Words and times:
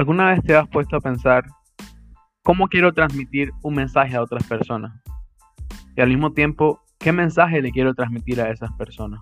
¿Alguna 0.00 0.30
vez 0.30 0.42
te 0.42 0.56
has 0.56 0.66
puesto 0.66 0.96
a 0.96 1.00
pensar 1.02 1.44
cómo 2.42 2.68
quiero 2.68 2.94
transmitir 2.94 3.50
un 3.62 3.74
mensaje 3.74 4.16
a 4.16 4.22
otras 4.22 4.42
personas? 4.44 4.98
Y 5.94 6.00
al 6.00 6.08
mismo 6.08 6.32
tiempo, 6.32 6.80
¿qué 6.98 7.12
mensaje 7.12 7.60
le 7.60 7.70
quiero 7.70 7.92
transmitir 7.92 8.40
a 8.40 8.48
esas 8.48 8.72
personas? 8.78 9.20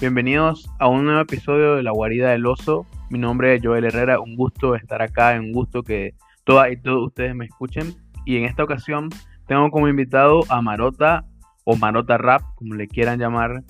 Bienvenidos 0.00 0.68
a 0.80 0.88
un 0.88 1.04
nuevo 1.04 1.20
episodio 1.20 1.76
de 1.76 1.84
La 1.84 1.92
Guarida 1.92 2.30
del 2.30 2.46
Oso. 2.46 2.84
Mi 3.08 3.20
nombre 3.20 3.54
es 3.54 3.60
Joel 3.62 3.84
Herrera, 3.84 4.18
un 4.18 4.34
gusto 4.34 4.74
estar 4.74 5.00
acá, 5.00 5.36
un 5.38 5.52
gusto 5.52 5.84
que 5.84 6.14
todas 6.42 6.72
y 6.72 6.76
todos 6.76 7.06
ustedes 7.06 7.32
me 7.36 7.44
escuchen. 7.44 7.94
Y 8.24 8.38
en 8.38 8.44
esta 8.44 8.64
ocasión 8.64 9.10
tengo 9.46 9.70
como 9.70 9.86
invitado 9.86 10.40
a 10.48 10.60
Marota 10.62 11.24
o 11.62 11.76
Marota 11.76 12.18
Rap, 12.18 12.42
como 12.56 12.74
le 12.74 12.88
quieran 12.88 13.20
llamar, 13.20 13.62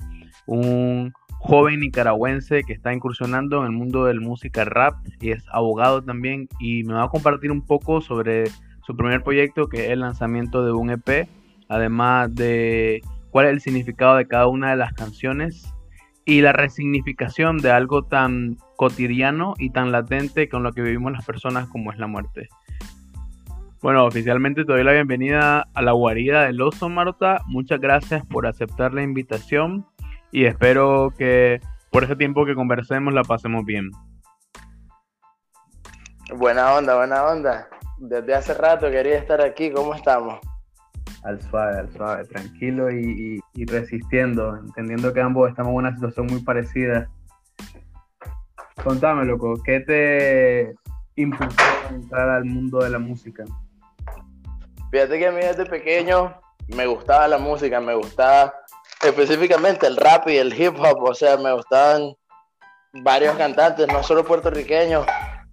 un 0.47 1.13
joven 1.39 1.81
nicaragüense 1.81 2.65
que 2.65 2.73
está 2.73 2.93
incursionando 2.93 3.61
en 3.61 3.67
el 3.67 3.73
mundo 3.73 4.05
de 4.05 4.15
la 4.15 4.21
música 4.21 4.65
rap 4.65 4.97
y 5.21 5.31
es 5.31 5.45
abogado 5.51 6.03
también 6.03 6.49
y 6.59 6.85
me 6.85 6.95
va 6.95 7.05
a 7.05 7.09
compartir 7.09 7.51
un 7.51 7.63
poco 7.63 8.01
sobre 8.01 8.47
su 8.85 8.97
primer 8.97 9.23
proyecto 9.23 9.69
que 9.69 9.87
es 9.87 9.91
el 9.91 10.01
lanzamiento 10.01 10.65
de 10.65 10.73
un 10.73 10.91
EP, 10.91 11.29
además 11.69 12.35
de 12.35 13.03
cuál 13.31 13.47
es 13.47 13.53
el 13.53 13.61
significado 13.61 14.17
de 14.17 14.27
cada 14.27 14.47
una 14.47 14.71
de 14.71 14.77
las 14.77 14.93
canciones 14.93 15.73
y 16.25 16.41
la 16.41 16.53
resignificación 16.53 17.59
de 17.59 17.71
algo 17.71 18.03
tan 18.05 18.57
cotidiano 18.77 19.55
y 19.59 19.71
tan 19.71 19.93
latente 19.93 20.49
con 20.49 20.63
lo 20.63 20.73
que 20.73 20.83
vivimos 20.83 21.13
las 21.13 21.25
personas 21.25 21.69
como 21.69 21.93
es 21.93 21.99
la 21.99 22.09
muerte. 22.09 22.49
Bueno, 23.83 24.05
oficialmente 24.05 24.65
te 24.65 24.73
doy 24.73 24.83
la 24.83 24.93
bienvenida 24.93 25.69
a 25.73 25.83
la 25.83 25.93
guarida 25.93 26.45
del 26.47 26.61
oso 26.61 26.89
Marta. 26.89 27.43
Muchas 27.47 27.79
gracias 27.79 28.25
por 28.27 28.47
aceptar 28.47 28.93
la 28.93 29.03
invitación 29.03 29.87
y 30.31 30.45
espero 30.45 31.13
que 31.17 31.61
por 31.91 32.05
ese 32.05 32.17
tiempo 32.17 32.45
que 32.45 32.55
conversemos 32.55 33.15
la 33.15 33.23
pasemos 33.23 33.65
bien. 33.65 33.91
Buena 36.35 36.75
onda, 36.75 36.97
buena 36.97 37.25
onda. 37.25 37.69
Desde 37.99 38.35
hace 38.35 38.55
rato 38.55 38.91
quería 38.91 39.17
estar 39.17 39.41
aquí, 39.41 39.71
¿cómo 39.71 39.95
estamos? 39.95 40.41
Al 41.23 41.41
suave, 41.41 41.79
al 41.79 41.93
suave, 41.93 42.25
tranquilo 42.25 42.91
y, 42.91 43.41
resistiendo, 43.67 44.57
entendiendo 44.57 45.13
que 45.13 45.21
ambos 45.21 45.49
estamos 45.49 45.71
en 45.71 45.77
una 45.77 45.95
situación 45.95 46.27
muy 46.27 46.41
parecida. 46.43 47.09
Contame, 48.83 49.25
loco, 49.25 49.55
¿qué 49.65 49.81
te 49.81 50.75
impulsó 51.17 51.57
a 51.89 51.95
entrar 51.95 52.29
al 52.29 52.45
mundo 52.45 52.81
de 52.81 52.91
la 52.91 52.99
música? 52.99 53.45
Fíjate 54.91 55.19
que 55.19 55.27
a 55.27 55.33
mí 55.33 55.41
desde 55.41 55.65
pequeño 55.65 56.35
me 56.69 56.87
gustaba 56.87 57.27
la 57.29 57.39
música, 57.39 57.81
me 57.81 57.95
gustaba 57.95 58.53
específicamente 59.03 59.87
el 59.87 59.97
rap 59.97 60.29
y 60.29 60.37
el 60.37 60.59
hip 60.59 60.79
hop, 60.79 61.03
o 61.03 61.15
sea, 61.15 61.37
me 61.37 61.53
gustaban 61.53 62.15
varios 62.93 63.37
cantantes, 63.37 63.87
no 63.89 64.03
solo 64.03 64.25
puertorriqueños, 64.25 65.07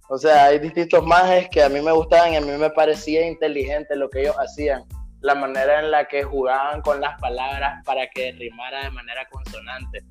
o 0.08 0.18
sea, 0.18 0.46
hay 0.46 0.58
distintos 0.58 1.04
majes 1.04 1.48
que 1.48 1.62
a 1.62 1.68
mí 1.68 1.80
me 1.80 1.92
gustaban 1.92 2.32
y 2.32 2.36
a 2.36 2.40
mí 2.40 2.52
me 2.52 2.70
parecía 2.70 3.26
inteligente 3.26 3.96
lo 3.96 4.10
que 4.10 4.22
ellos 4.22 4.36
hacían, 4.38 4.84
la 5.20 5.34
manera 5.34 5.80
en 5.80 5.90
la 5.90 6.06
que 6.06 6.22
jugaban 6.22 6.82
con 6.82 7.00
las 7.00 7.18
palabras 7.20 7.82
para 7.84 8.08
que 8.08 8.32
rimara 8.32 8.84
de 8.84 8.90
manera 8.90 9.26
consonante. 9.30 10.04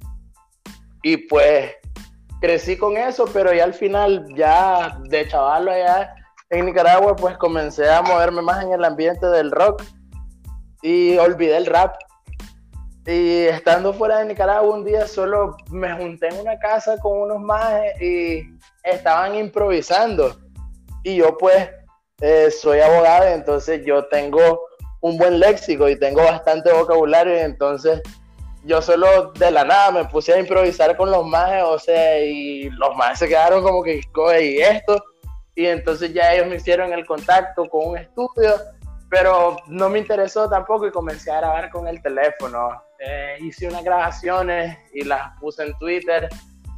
Y 1.04 1.18
pues 1.18 1.76
crecí 2.42 2.78
con 2.78 2.98
eso, 2.98 3.26
pero 3.32 3.54
ya 3.54 3.66
al 3.66 3.74
final, 3.74 4.26
ya 4.36 4.98
de 5.04 5.28
chaval 5.28 5.70
allá 5.70 6.16
en 6.50 6.66
Nicaragua, 6.66 7.16
pues 7.16 7.38
comencé 7.38 7.90
a 7.90 8.02
moverme 8.02 8.42
más 8.42 8.64
en 8.64 8.74
el 8.74 8.84
ambiente 8.84 9.28
del 9.28 9.52
rock 9.52 9.84
y 10.82 11.18
olvidé 11.18 11.58
el 11.58 11.66
rap 11.66 11.96
y 13.06 13.44
estando 13.44 13.94
fuera 13.94 14.20
de 14.20 14.26
Nicaragua 14.26 14.76
un 14.76 14.86
día 14.86 15.08
solo 15.08 15.58
me 15.70 15.94
junté 15.94 16.30
en 16.30 16.40
una 16.40 16.58
casa 16.60 16.98
con 17.00 17.24
unos 17.24 17.42
majes 17.42 18.02
y 18.02 18.44
estaban 18.84 19.36
improvisando. 19.36 20.38
Y 21.04 21.18
yo 21.18 21.38
pues 21.38 21.70
eh, 22.22 22.50
soy 22.50 22.80
abogado, 22.80 23.28
entonces 23.28 23.86
yo 23.86 24.06
tengo 24.06 24.62
un 25.02 25.18
buen 25.18 25.40
léxico 25.40 25.90
y 25.90 26.00
tengo 26.00 26.24
bastante 26.24 26.72
vocabulario 26.72 27.36
y 27.36 27.40
entonces 27.40 28.02
yo 28.64 28.82
solo 28.82 29.34
de 29.34 29.52
la 29.52 29.66
nada 29.66 29.92
me 29.92 30.06
puse 30.06 30.34
a 30.34 30.40
improvisar 30.40 30.96
con 30.96 31.12
los 31.12 31.26
majes, 31.26 31.64
o 31.64 31.78
sea, 31.78 32.20
y 32.20 32.70
los 32.70 32.96
majes 32.96 33.20
se 33.20 33.28
quedaron 33.28 33.62
como 33.62 33.84
que, 33.84 34.00
y 34.42 34.58
esto, 34.62 35.04
y 35.56 35.66
entonces 35.66 36.14
ya 36.14 36.34
ellos 36.34 36.48
me 36.48 36.56
hicieron 36.56 36.94
el 36.94 37.06
contacto 37.06 37.66
con 37.66 37.90
un 37.90 37.98
estudio, 37.98 38.56
pero 39.10 39.58
no 39.68 39.90
me 39.90 40.00
interesó 40.00 40.50
tampoco 40.50 40.88
y 40.88 40.92
comencé 40.92 41.32
a 41.32 41.42
grabar 41.42 41.70
con 41.70 41.88
el 41.88 42.02
teléfono. 42.02 42.70
Eh, 43.06 43.38
hice 43.42 43.68
unas 43.68 43.84
grabaciones 43.84 44.78
y 44.94 45.04
las 45.04 45.38
puse 45.40 45.64
en 45.64 45.78
Twitter 45.78 46.30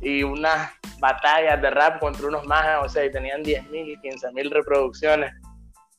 y 0.02 0.24
unas 0.24 0.72
batallas 1.00 1.62
de 1.62 1.70
rap 1.70 2.00
contra 2.00 2.28
unos 2.28 2.48
más, 2.48 2.84
o 2.84 2.90
sea, 2.90 3.06
y 3.06 3.12
tenían 3.12 3.44
10.000 3.44 3.70
y 3.72 3.96
15.000 3.98 4.50
reproducciones. 4.52 5.32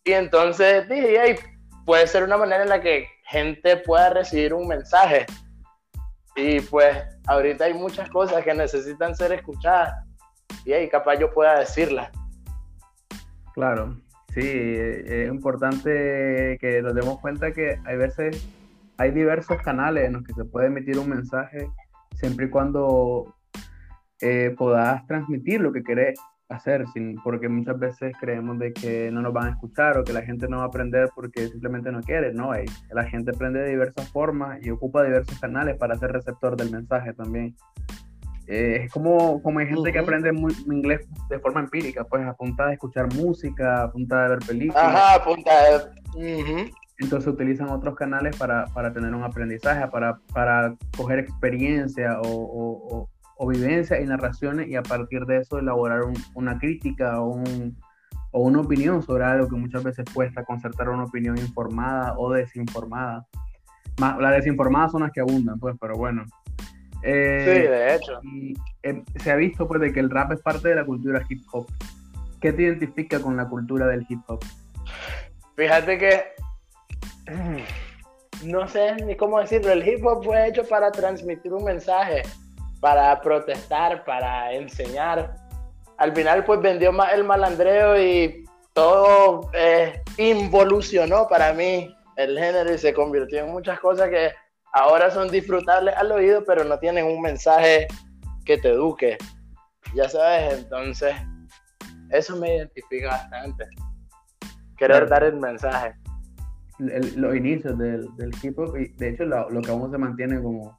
Y 0.04 0.12
entonces 0.12 0.88
dije, 0.88 1.16
hey, 1.22 1.36
puede 1.84 2.08
ser 2.08 2.24
una 2.24 2.36
manera 2.36 2.64
en 2.64 2.70
la 2.70 2.80
que 2.80 3.06
gente 3.24 3.76
pueda 3.76 4.10
recibir 4.10 4.52
un 4.52 4.66
mensaje. 4.66 5.26
Y 6.34 6.60
pues 6.60 6.96
ahorita 7.28 7.66
hay 7.66 7.74
muchas 7.74 8.10
cosas 8.10 8.42
que 8.42 8.52
necesitan 8.52 9.14
ser 9.14 9.32
escuchadas 9.32 9.94
y 10.64 10.72
hey, 10.72 10.88
capaz 10.90 11.16
yo 11.20 11.32
pueda 11.32 11.60
decirlas. 11.60 12.10
Claro, 13.54 13.96
sí, 14.34 14.42
es 14.42 15.28
importante 15.28 16.58
que 16.60 16.82
nos 16.82 16.94
demos 16.94 17.20
cuenta 17.20 17.52
que 17.52 17.78
hay 17.86 17.96
veces 17.96 18.44
hay 18.98 19.10
diversos 19.10 19.58
canales 19.62 20.06
en 20.06 20.14
los 20.14 20.24
que 20.24 20.32
se 20.34 20.44
puede 20.44 20.66
emitir 20.66 20.98
un 20.98 21.10
mensaje 21.10 21.68
siempre 22.14 22.46
y 22.46 22.50
cuando 22.50 23.34
eh, 24.20 24.54
transmitir 25.06 25.60
lo 25.60 25.72
que 25.72 25.82
querés 25.82 26.18
hacer, 26.48 26.86
sin, 26.92 27.16
porque 27.22 27.48
muchas 27.48 27.78
veces 27.78 28.14
creemos 28.20 28.58
de 28.58 28.72
que 28.72 29.10
no 29.10 29.20
nos 29.20 29.32
van 29.32 29.48
a 29.48 29.50
escuchar 29.50 29.98
o 29.98 30.04
que 30.04 30.12
la 30.12 30.22
gente 30.22 30.48
no 30.48 30.58
va 30.58 30.64
a 30.64 30.66
aprender 30.66 31.10
porque 31.14 31.48
simplemente 31.48 31.90
no 31.90 32.00
quiere, 32.00 32.32
no, 32.32 32.52
la 32.90 33.04
gente 33.04 33.32
aprende 33.34 33.60
de 33.60 33.70
diversas 33.70 34.08
formas 34.10 34.64
y 34.64 34.70
ocupa 34.70 35.02
diversos 35.02 35.38
canales 35.40 35.76
para 35.76 35.96
ser 35.96 36.12
receptor 36.12 36.56
del 36.56 36.70
mensaje 36.70 37.12
también. 37.14 37.56
Eh, 38.46 38.82
es 38.84 38.92
como, 38.92 39.42
como 39.42 39.58
hay 39.58 39.66
gente 39.66 39.90
que 39.90 39.98
aprende 39.98 40.30
muy, 40.30 40.54
inglés 40.66 41.00
de 41.28 41.40
forma 41.40 41.60
empírica, 41.60 42.04
pues 42.04 42.24
a 42.24 42.34
punta 42.34 42.66
de 42.66 42.74
escuchar 42.74 43.12
música, 43.12 43.82
a 43.82 43.90
punta 43.90 44.22
de 44.22 44.28
ver 44.28 44.38
películas. 44.46 44.84
Ajá, 44.84 45.14
a 45.16 45.24
punta 45.24 45.50
de 45.64 46.70
entonces 46.98 47.32
utilizan 47.32 47.68
otros 47.68 47.94
canales 47.94 48.36
para, 48.36 48.66
tener 48.92 49.14
un 49.14 49.22
aprendizaje, 49.22 49.86
para, 49.88 50.18
para 50.32 50.74
coger 50.96 51.18
experiencia 51.18 52.20
o, 52.22 53.08
o, 53.38 53.48
vivencia 53.48 54.00
y 54.00 54.06
narraciones 54.06 54.68
y 54.68 54.76
a 54.76 54.82
partir 54.82 55.26
de 55.26 55.38
eso 55.38 55.58
elaborar 55.58 56.00
una 56.34 56.58
crítica 56.58 57.20
o, 57.20 57.42
o, 58.30 58.40
una 58.40 58.60
opinión 58.60 59.02
sobre 59.02 59.24
algo 59.24 59.48
que 59.48 59.56
muchas 59.56 59.84
veces 59.84 60.06
cuesta 60.12 60.44
concertar 60.44 60.88
una 60.88 61.04
opinión 61.04 61.36
informada 61.36 62.14
o 62.16 62.32
desinformada. 62.32 63.26
Más, 64.00 64.18
las 64.18 64.36
desinformadas 64.36 64.92
son 64.92 65.02
las 65.02 65.12
que 65.12 65.20
abundan, 65.20 65.58
pues, 65.58 65.76
pero 65.78 65.96
bueno. 65.96 66.24
Eh, 67.02 67.42
sí, 67.44 67.68
de 67.68 67.94
hecho. 67.94 68.20
Y, 68.22 68.54
eh, 68.82 69.02
se 69.16 69.30
ha 69.30 69.36
visto 69.36 69.68
pues 69.68 69.80
de 69.80 69.92
que 69.92 70.00
el 70.00 70.10
rap 70.10 70.32
es 70.32 70.40
parte 70.40 70.68
de 70.68 70.74
la 70.74 70.86
cultura 70.86 71.22
hip 71.28 71.42
hop. 71.52 71.66
¿Qué 72.40 72.52
te 72.52 72.62
identifica 72.62 73.20
con 73.20 73.36
la 73.36 73.48
cultura 73.48 73.86
del 73.86 74.06
hip 74.08 74.20
hop? 74.28 74.40
Fíjate 75.56 75.98
que 75.98 76.36
no 78.44 78.68
sé 78.68 78.94
ni 78.96 79.16
cómo 79.16 79.40
decirlo, 79.40 79.72
el 79.72 79.86
hip 79.86 80.04
hop 80.04 80.24
fue 80.24 80.48
hecho 80.48 80.64
para 80.64 80.90
transmitir 80.90 81.52
un 81.52 81.64
mensaje, 81.64 82.22
para 82.80 83.20
protestar, 83.20 84.04
para 84.04 84.52
enseñar. 84.52 85.34
Al 85.98 86.14
final 86.14 86.44
pues 86.44 86.60
vendió 86.60 86.92
más 86.92 87.12
el 87.14 87.24
malandreo 87.24 88.00
y 88.00 88.44
todo 88.74 89.50
eh, 89.54 90.02
involucionó 90.18 91.26
para 91.28 91.52
mí 91.54 91.94
el 92.16 92.38
género 92.38 92.72
y 92.72 92.78
se 92.78 92.92
convirtió 92.92 93.44
en 93.44 93.52
muchas 93.52 93.80
cosas 93.80 94.10
que 94.10 94.32
ahora 94.72 95.10
son 95.10 95.28
disfrutables 95.28 95.94
al 95.96 96.12
oído, 96.12 96.44
pero 96.44 96.64
no 96.64 96.78
tienen 96.78 97.06
un 97.06 97.22
mensaje 97.22 97.86
que 98.44 98.58
te 98.58 98.70
eduque. 98.70 99.16
Ya 99.94 100.08
sabes, 100.08 100.58
entonces 100.58 101.14
eso 102.10 102.36
me 102.36 102.56
identifica 102.56 103.08
bastante. 103.08 103.64
Querer 104.76 105.08
dar 105.08 105.24
el 105.24 105.36
mensaje 105.36 105.94
los 106.78 107.36
inicios 107.36 107.78
del, 107.78 108.08
hip 108.42 108.58
hop 108.58 108.76
y 108.76 108.88
de 108.88 109.10
hecho 109.10 109.24
lo, 109.24 109.60
que 109.62 109.70
aún 109.70 109.90
se 109.90 109.98
mantiene 109.98 110.40
como, 110.40 110.78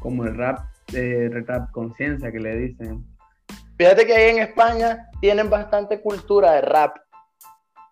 como 0.00 0.24
el 0.24 0.36
rap, 0.36 0.60
eh, 0.92 1.30
rap 1.46 1.70
conciencia 1.72 2.30
que 2.30 2.40
le 2.40 2.56
dicen. 2.56 3.04
Fíjate 3.78 4.06
que 4.06 4.14
ahí 4.14 4.30
en 4.30 4.38
España 4.40 5.08
tienen 5.20 5.48
bastante 5.48 6.00
cultura 6.00 6.52
de 6.52 6.60
rap. 6.60 6.96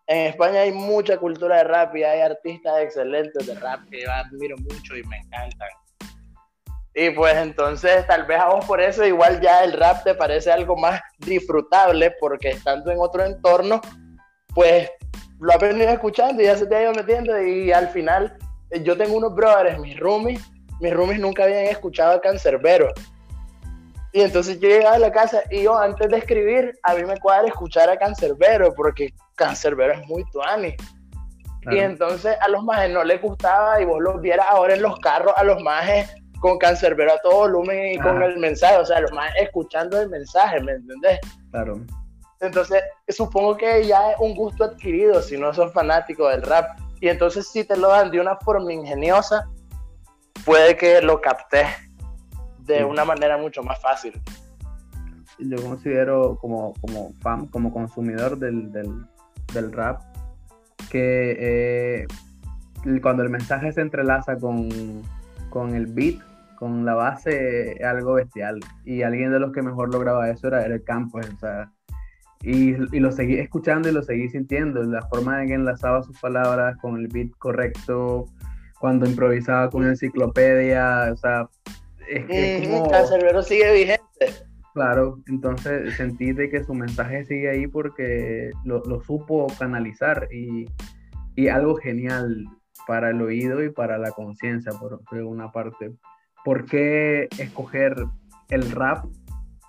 En 0.06 0.26
España 0.26 0.60
hay 0.60 0.72
mucha 0.72 1.16
cultura 1.18 1.58
de 1.58 1.64
rap 1.64 1.96
y 1.96 2.02
hay 2.02 2.20
artistas 2.20 2.80
excelentes 2.80 3.46
de 3.46 3.54
rap 3.54 3.80
que 3.90 4.02
yo 4.02 4.10
admiro 4.10 4.56
mucho 4.58 4.96
y 4.96 5.02
me 5.04 5.18
encantan. 5.18 5.68
Y 6.94 7.10
pues 7.10 7.36
entonces 7.36 8.06
tal 8.06 8.24
vez 8.26 8.40
a 8.40 8.48
vos 8.48 8.64
por 8.64 8.80
eso 8.80 9.04
igual 9.06 9.40
ya 9.40 9.62
el 9.62 9.72
rap 9.72 10.02
te 10.04 10.14
parece 10.14 10.50
algo 10.50 10.76
más 10.76 11.00
disfrutable 11.18 12.12
porque 12.18 12.50
estando 12.50 12.90
en 12.90 12.98
otro 12.98 13.24
entorno, 13.24 13.80
pues 14.54 14.90
lo 15.40 15.52
he 15.52 15.58
venido 15.58 15.90
escuchando 15.90 16.42
y 16.42 16.46
ya 16.46 16.56
se 16.56 16.66
te 16.66 16.74
ha 16.74 16.82
ido 16.82 16.92
metiendo 16.92 17.40
y 17.40 17.72
al 17.72 17.88
final 17.88 18.36
eh, 18.70 18.82
yo 18.82 18.96
tengo 18.96 19.16
unos 19.16 19.34
brothers, 19.34 19.78
mis 19.78 19.98
roomies, 19.98 20.40
mis 20.80 20.92
roomies 20.92 21.20
nunca 21.20 21.44
habían 21.44 21.64
escuchado 21.66 22.14
a 22.14 22.20
Cancerbero. 22.20 22.92
Y 24.12 24.22
entonces 24.22 24.58
yo 24.58 24.68
llegaba 24.68 24.96
a 24.96 24.98
la 24.98 25.12
casa 25.12 25.42
y 25.50 25.64
yo 25.64 25.78
antes 25.78 26.08
de 26.08 26.18
escribir, 26.18 26.78
a 26.82 26.94
mí 26.94 27.04
me 27.04 27.18
cuadra 27.18 27.46
escuchar 27.48 27.90
a 27.90 27.98
Cancerbero, 27.98 28.74
porque 28.74 29.12
Cancerbero 29.36 29.92
es 29.92 30.06
muy 30.06 30.24
tuani. 30.30 30.74
Y 31.70 31.78
entonces 31.78 32.34
a 32.40 32.48
los 32.48 32.64
majes 32.64 32.90
no 32.90 33.04
les 33.04 33.20
gustaba 33.20 33.80
y 33.80 33.84
vos 33.84 34.00
los 34.00 34.20
vieras 34.22 34.46
ahora 34.48 34.74
en 34.74 34.80
los 34.80 34.98
carros 35.00 35.34
a 35.36 35.44
los 35.44 35.62
majes 35.62 36.10
con 36.40 36.56
Cancerbero 36.56 37.12
a 37.12 37.18
todo 37.18 37.40
volumen 37.40 37.94
y 37.94 37.98
con 37.98 38.22
el 38.22 38.38
mensaje, 38.38 38.76
o 38.76 38.86
sea, 38.86 39.00
los 39.00 39.12
majes 39.12 39.42
escuchando 39.42 40.00
el 40.00 40.08
mensaje, 40.08 40.60
¿me 40.60 40.72
entendés? 40.72 41.18
Claro. 41.50 41.80
Entonces, 42.40 42.82
supongo 43.08 43.56
que 43.56 43.86
ya 43.86 44.12
es 44.12 44.16
un 44.20 44.34
gusto 44.34 44.64
adquirido 44.64 45.20
si 45.22 45.36
no 45.36 45.52
sos 45.52 45.72
fanático 45.72 46.28
del 46.28 46.42
rap. 46.42 46.78
Y 47.00 47.08
entonces, 47.08 47.48
si 47.48 47.64
te 47.64 47.76
lo 47.76 47.88
dan 47.88 48.10
de 48.10 48.20
una 48.20 48.36
forma 48.36 48.72
ingeniosa, 48.72 49.48
puede 50.44 50.76
que 50.76 51.00
lo 51.00 51.20
captes 51.20 51.66
de 52.60 52.84
una 52.84 53.04
manera 53.04 53.38
mucho 53.38 53.62
más 53.62 53.80
fácil. 53.80 54.20
Yo 55.38 55.62
considero 55.62 56.36
como, 56.40 56.74
como 56.80 57.12
fan, 57.20 57.46
como 57.46 57.72
consumidor 57.72 58.38
del, 58.38 58.72
del, 58.72 59.72
rap, 59.72 60.02
que 60.90 62.02
eh, 62.02 62.06
cuando 63.00 63.22
el 63.22 63.30
mensaje 63.30 63.72
se 63.72 63.80
entrelaza 63.80 64.36
con, 64.36 64.68
con 65.50 65.74
el 65.74 65.86
beat, 65.86 66.20
con 66.58 66.84
la 66.84 66.94
base, 66.94 67.72
es 67.72 67.84
algo 67.84 68.14
bestial. 68.14 68.58
Y 68.84 69.02
alguien 69.02 69.30
de 69.30 69.38
los 69.38 69.52
que 69.52 69.62
mejor 69.62 69.92
lograba 69.92 70.28
eso 70.28 70.48
era, 70.48 70.66
el 70.66 70.82
campo. 70.82 71.18
O 71.18 71.38
sea, 71.38 71.70
y, 72.42 72.74
y, 72.96 73.00
lo 73.00 73.10
seguí 73.10 73.38
escuchando 73.38 73.88
y 73.88 73.92
lo 73.92 74.02
seguí 74.02 74.28
sintiendo. 74.28 74.82
La 74.82 75.02
forma 75.08 75.42
en 75.42 75.48
que 75.48 75.54
enlazaba 75.54 76.02
sus 76.02 76.18
palabras 76.20 76.76
con 76.80 76.96
el 76.96 77.08
beat 77.08 77.30
correcto, 77.38 78.26
cuando 78.78 79.06
improvisaba 79.06 79.70
con 79.70 79.82
una 79.82 79.90
enciclopedia, 79.90 81.10
o 81.12 81.16
sea, 81.16 81.48
es, 82.08 82.24
que 82.26 82.68
como... 82.70 83.42
sigue 83.42 83.72
vigente. 83.72 84.46
Claro, 84.74 85.18
entonces 85.26 85.96
sentí 85.96 86.32
de 86.32 86.48
que 86.48 86.62
su 86.62 86.72
mensaje 86.74 87.24
sigue 87.24 87.50
ahí 87.50 87.66
porque 87.66 88.50
lo, 88.64 88.82
lo 88.84 89.02
supo 89.02 89.48
canalizar 89.58 90.28
y, 90.32 90.66
y, 91.34 91.48
algo 91.48 91.76
genial 91.76 92.44
para 92.86 93.10
el 93.10 93.20
oído 93.20 93.64
y 93.64 93.70
para 93.70 93.98
la 93.98 94.12
conciencia, 94.12 94.72
por, 94.72 95.02
por 95.04 95.18
una 95.22 95.50
parte. 95.50 95.92
¿Por 96.44 96.66
qué 96.66 97.28
escoger 97.38 97.96
el 98.50 98.70
rap 98.70 99.04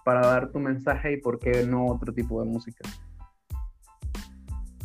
para 0.09 0.25
dar 0.25 0.51
tu 0.51 0.57
mensaje 0.57 1.11
y 1.11 1.17
por 1.17 1.37
qué 1.37 1.67
no 1.67 1.85
otro 1.85 2.11
tipo 2.11 2.41
de 2.41 2.49
música? 2.49 2.83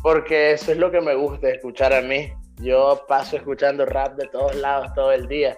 Porque 0.03 0.51
eso 0.51 0.71
es 0.71 0.77
lo 0.77 0.91
que 0.91 1.01
me 1.01 1.15
gusta 1.15 1.49
escuchar 1.49 1.93
a 1.93 2.01
mí. 2.01 2.31
Yo 2.61 3.03
paso 3.07 3.35
escuchando 3.35 3.87
rap 3.87 4.15
de 4.17 4.27
todos 4.27 4.53
lados 4.53 4.93
todo 4.93 5.11
el 5.11 5.27
día. 5.27 5.57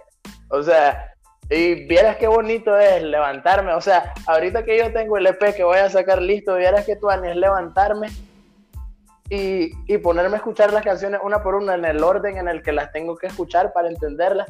O 0.52 0.64
sea, 0.64 1.12
y 1.50 1.86
vieras 1.86 2.16
qué 2.16 2.28
bonito 2.28 2.80
es 2.80 3.04
levantarme. 3.04 3.74
O 3.74 3.82
sea, 3.82 4.14
ahorita 4.26 4.64
que 4.64 4.78
yo 4.78 4.94
tengo 4.94 5.18
el 5.18 5.28
EP 5.28 5.54
que 5.54 5.66
voy 5.66 5.80
a 5.80 5.90
sacar 5.90 6.22
listo, 6.22 6.56
vieras 6.56 6.86
que 6.86 6.96
tú 6.96 7.10
es 7.10 7.36
levantarme 7.36 8.08
y, 9.30 9.72
y, 9.86 9.98
ponerme 9.98 10.36
a 10.36 10.38
escuchar 10.38 10.72
las 10.72 10.86
canciones 10.86 11.20
una 11.22 11.44
por 11.44 11.56
una 11.56 11.76
en 11.76 11.84
el 11.84 12.02
orden 12.02 12.38
en 12.38 12.48
el 12.48 12.62
que 12.62 12.72
las 12.72 12.94
tengo 12.94 13.18
que 13.18 13.28
escuchar 13.28 13.74
para 13.74 13.90
entenderlas. 13.90 14.48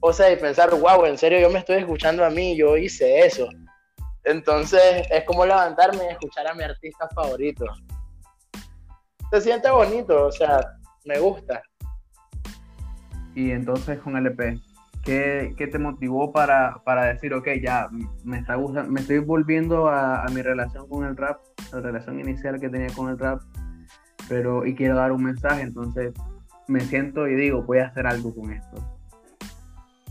O 0.00 0.10
sea, 0.14 0.32
y 0.32 0.36
pensar, 0.36 0.70
wow, 0.70 1.04
en 1.04 1.18
serio, 1.18 1.38
yo 1.38 1.50
me 1.50 1.58
estoy 1.58 1.76
escuchando 1.76 2.24
a 2.24 2.30
mí, 2.30 2.56
yo 2.56 2.78
hice 2.78 3.26
eso. 3.26 3.46
Entonces 4.24 5.06
es 5.10 5.24
como 5.24 5.46
levantarme 5.46 6.04
y 6.04 6.12
escuchar 6.12 6.46
a 6.46 6.54
mi 6.54 6.62
artista 6.62 7.08
favorito. 7.14 7.64
Se 9.30 9.40
siente 9.40 9.70
bonito, 9.70 10.26
o 10.26 10.32
sea, 10.32 10.60
me 11.04 11.18
gusta. 11.18 11.62
Y 13.34 13.50
entonces 13.52 13.98
con 14.00 14.16
el 14.16 14.26
EP, 14.26 14.58
¿qué, 15.04 15.54
qué 15.56 15.66
te 15.66 15.78
motivó 15.78 16.32
para, 16.32 16.82
para, 16.84 17.06
decir, 17.06 17.32
ok, 17.34 17.48
ya 17.62 17.88
me 18.24 18.38
está 18.38 18.56
gustando, 18.56 18.90
me 18.90 19.00
estoy 19.00 19.18
volviendo 19.18 19.88
a, 19.88 20.24
a, 20.24 20.28
mi 20.28 20.42
relación 20.42 20.88
con 20.88 21.04
el 21.04 21.16
rap, 21.16 21.40
la 21.72 21.80
relación 21.80 22.18
inicial 22.18 22.58
que 22.58 22.68
tenía 22.68 22.92
con 22.94 23.10
el 23.10 23.18
rap, 23.18 23.40
pero 24.28 24.66
y 24.66 24.74
quiero 24.74 24.96
dar 24.96 25.12
un 25.12 25.22
mensaje, 25.22 25.62
entonces 25.62 26.12
me 26.68 26.80
siento 26.80 27.26
y 27.26 27.34
digo, 27.34 27.62
voy 27.62 27.78
a 27.78 27.86
hacer 27.86 28.06
algo 28.06 28.34
con 28.34 28.52
esto. 28.52 28.98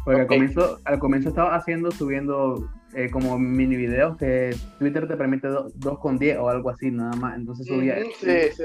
Porque 0.03 0.21
al, 0.21 0.27
comienzo, 0.27 0.79
al 0.85 0.99
comienzo 0.99 1.29
estaba 1.29 1.55
haciendo, 1.55 1.91
subiendo 1.91 2.69
eh, 2.93 3.09
como 3.09 3.37
mini 3.37 3.75
videos 3.75 4.17
que 4.17 4.55
Twitter 4.79 5.07
te 5.07 5.17
permite 5.17 5.47
2 5.47 5.99
con 5.99 6.17
10 6.17 6.37
o 6.39 6.49
algo 6.49 6.69
así, 6.69 6.91
nada 6.91 7.15
más. 7.15 7.35
Entonces 7.35 7.67
subía. 7.67 7.97
sí, 8.19 8.51
sí. 8.55 8.63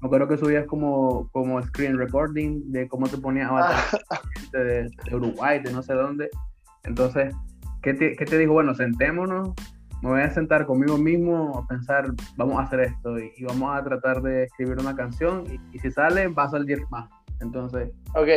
Me 0.00 0.06
acuerdo 0.06 0.28
que 0.28 0.36
subías 0.36 0.64
como, 0.66 1.28
como 1.32 1.60
screen 1.60 1.98
recording 1.98 2.70
de 2.70 2.86
cómo 2.86 3.08
te 3.08 3.18
ponías 3.18 3.50
ah. 3.52 3.84
de, 4.52 4.84
de, 4.84 5.14
Uruguay, 5.14 5.60
de 5.60 5.72
no 5.72 5.82
sé 5.82 5.94
dónde. 5.94 6.30
Entonces, 6.84 7.34
¿qué 7.82 7.94
te, 7.94 8.14
¿qué 8.14 8.24
te 8.24 8.38
dijo? 8.38 8.52
Bueno, 8.52 8.74
sentémonos, 8.74 9.54
me 10.02 10.10
voy 10.10 10.20
a 10.20 10.30
sentar 10.30 10.66
conmigo 10.66 10.96
mismo 10.96 11.58
a 11.58 11.66
pensar, 11.66 12.12
vamos 12.36 12.60
a 12.60 12.62
hacer 12.62 12.80
esto 12.80 13.18
y, 13.18 13.32
vamos 13.42 13.76
a 13.76 13.82
tratar 13.82 14.22
de 14.22 14.44
escribir 14.44 14.78
una 14.78 14.94
canción 14.94 15.44
y, 15.50 15.76
y, 15.76 15.80
si 15.80 15.90
sale, 15.90 16.28
va 16.28 16.44
a 16.44 16.50
salir 16.50 16.80
más. 16.90 17.10
Entonces. 17.40 17.90
Ok. 18.14 18.28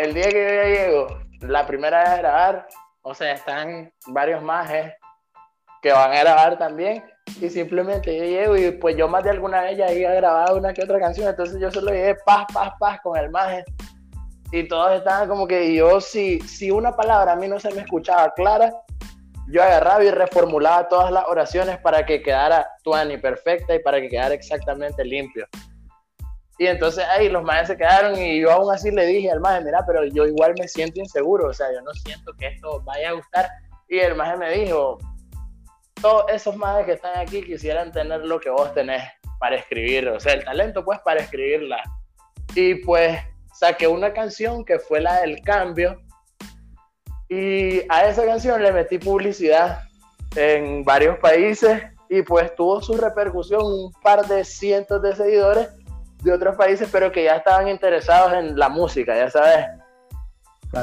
El 0.00 0.14
día 0.14 0.28
que 0.30 0.42
yo 0.42 0.54
ya 0.54 0.86
llego, 0.86 1.06
la 1.40 1.66
primera 1.66 2.00
vez 2.00 2.08
a 2.08 2.16
grabar, 2.16 2.66
o 3.02 3.14
sea, 3.14 3.32
están 3.32 3.92
varios 4.06 4.42
majes 4.42 4.94
que 5.82 5.92
van 5.92 6.12
a 6.12 6.20
grabar 6.20 6.58
también. 6.58 7.04
Y 7.40 7.50
simplemente 7.50 8.16
yo 8.16 8.24
llego 8.24 8.56
y 8.56 8.70
pues 8.72 8.96
yo 8.96 9.08
más 9.08 9.24
de 9.24 9.30
alguna 9.30 9.62
vez 9.62 9.76
ya 9.76 9.86
había 9.86 10.12
grabado 10.14 10.56
una 10.56 10.72
que 10.72 10.82
otra 10.82 10.98
canción. 10.98 11.28
Entonces 11.28 11.60
yo 11.60 11.70
solo 11.70 11.90
llegué 11.90 12.16
paz, 12.24 12.46
paz, 12.52 12.72
paz 12.78 13.00
con 13.02 13.16
el 13.18 13.30
maje. 13.30 13.64
Y 14.52 14.68
todos 14.68 14.92
estaban 14.92 15.28
como 15.28 15.46
que 15.46 15.74
yo, 15.74 16.00
si, 16.00 16.40
si 16.40 16.70
una 16.70 16.94
palabra 16.94 17.32
a 17.32 17.36
mí 17.36 17.48
no 17.48 17.58
se 17.58 17.72
me 17.74 17.80
escuchaba 17.80 18.32
clara, 18.34 18.72
yo 19.48 19.62
agarraba 19.62 20.04
y 20.04 20.10
reformulaba 20.10 20.88
todas 20.88 21.10
las 21.10 21.24
oraciones 21.26 21.78
para 21.78 22.04
que 22.04 22.22
quedara 22.22 22.66
tuani 22.82 23.16
perfecta 23.18 23.74
y 23.74 23.78
para 23.78 24.00
que 24.00 24.08
quedara 24.08 24.34
exactamente 24.34 25.04
limpio. 25.04 25.46
Y 26.58 26.66
entonces 26.66 27.04
ahí 27.04 27.28
los 27.28 27.42
majes 27.42 27.68
se 27.68 27.76
quedaron 27.76 28.18
y 28.20 28.40
yo 28.40 28.50
aún 28.50 28.72
así 28.72 28.90
le 28.90 29.06
dije 29.06 29.30
al 29.30 29.40
maje, 29.40 29.64
mira, 29.64 29.84
pero 29.86 30.04
yo 30.04 30.26
igual 30.26 30.54
me 30.58 30.68
siento 30.68 31.00
inseguro, 31.00 31.48
o 31.48 31.52
sea, 31.52 31.72
yo 31.72 31.80
no 31.80 31.92
siento 31.92 32.32
que 32.34 32.48
esto 32.48 32.80
vaya 32.82 33.10
a 33.10 33.12
gustar. 33.12 33.48
Y 33.88 33.98
el 33.98 34.14
maje 34.14 34.36
me 34.36 34.52
dijo, 34.52 34.98
todos 36.00 36.24
esos 36.30 36.56
majes 36.56 36.86
que 36.86 36.92
están 36.92 37.18
aquí 37.18 37.42
quisieran 37.42 37.90
tener 37.90 38.20
lo 38.24 38.38
que 38.38 38.50
vos 38.50 38.72
tenés 38.74 39.02
para 39.38 39.56
escribir, 39.56 40.08
o 40.08 40.20
sea, 40.20 40.34
el 40.34 40.44
talento 40.44 40.84
pues 40.84 41.00
para 41.00 41.20
escribirla. 41.20 41.82
Y 42.54 42.76
pues 42.76 43.18
saqué 43.54 43.88
una 43.88 44.12
canción 44.12 44.64
que 44.64 44.78
fue 44.78 45.00
la 45.00 45.20
del 45.20 45.40
cambio 45.42 46.00
y 47.28 47.80
a 47.88 48.06
esa 48.08 48.26
canción 48.26 48.62
le 48.62 48.72
metí 48.72 48.98
publicidad 48.98 49.84
en 50.36 50.84
varios 50.84 51.18
países 51.18 51.82
y 52.10 52.20
pues 52.22 52.54
tuvo 52.54 52.82
su 52.82 52.94
repercusión, 52.94 53.62
un 53.64 53.92
par 54.02 54.26
de 54.26 54.44
cientos 54.44 55.00
de 55.00 55.16
seguidores 55.16 55.68
de 56.22 56.32
otros 56.32 56.56
países, 56.56 56.88
pero 56.90 57.10
que 57.10 57.24
ya 57.24 57.36
estaban 57.36 57.68
interesados 57.68 58.32
en 58.32 58.58
la 58.58 58.68
música, 58.68 59.16
ya 59.16 59.30
sabes. 59.30 59.66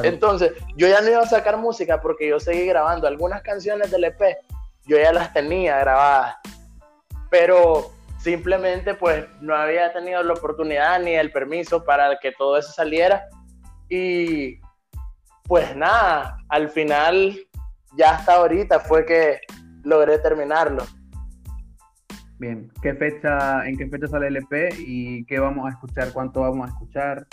Entonces, 0.03 0.53
yo 0.75 0.87
ya 0.87 1.01
no 1.01 1.09
iba 1.09 1.21
a 1.21 1.25
sacar 1.27 1.57
música 1.57 1.99
porque 1.99 2.27
yo 2.27 2.39
seguí 2.39 2.65
grabando 2.67 3.07
algunas 3.07 3.41
canciones 3.41 3.89
del 3.89 4.03
EP, 4.03 4.37
yo 4.85 4.97
ya 4.97 5.11
las 5.11 5.33
tenía 5.33 5.79
grabadas, 5.79 6.35
pero 7.29 7.91
simplemente 8.19 8.93
pues 8.93 9.25
no 9.39 9.55
había 9.55 9.91
tenido 9.93 10.21
la 10.21 10.33
oportunidad 10.33 10.99
ni 10.99 11.15
el 11.15 11.31
permiso 11.31 11.83
para 11.83 12.19
que 12.19 12.31
todo 12.33 12.57
eso 12.57 12.71
saliera 12.71 13.27
y 13.87 14.59
pues 15.47 15.75
nada, 15.75 16.37
al 16.49 16.69
final 16.69 17.35
ya 17.97 18.11
hasta 18.11 18.35
ahorita 18.35 18.81
fue 18.81 19.05
que 19.05 19.39
logré 19.83 20.19
terminarlo. 20.19 20.85
Bien, 22.39 22.71
¿qué 22.81 22.93
fecha, 22.93 23.67
¿en 23.67 23.77
qué 23.77 23.85
fecha 23.87 24.07
sale 24.07 24.27
el 24.27 24.37
EP 24.37 24.73
y 24.79 25.25
qué 25.25 25.39
vamos 25.39 25.67
a 25.67 25.71
escuchar? 25.71 26.13
¿Cuánto 26.13 26.39
vamos 26.39 26.67
a 26.67 26.71
escuchar? 26.71 27.27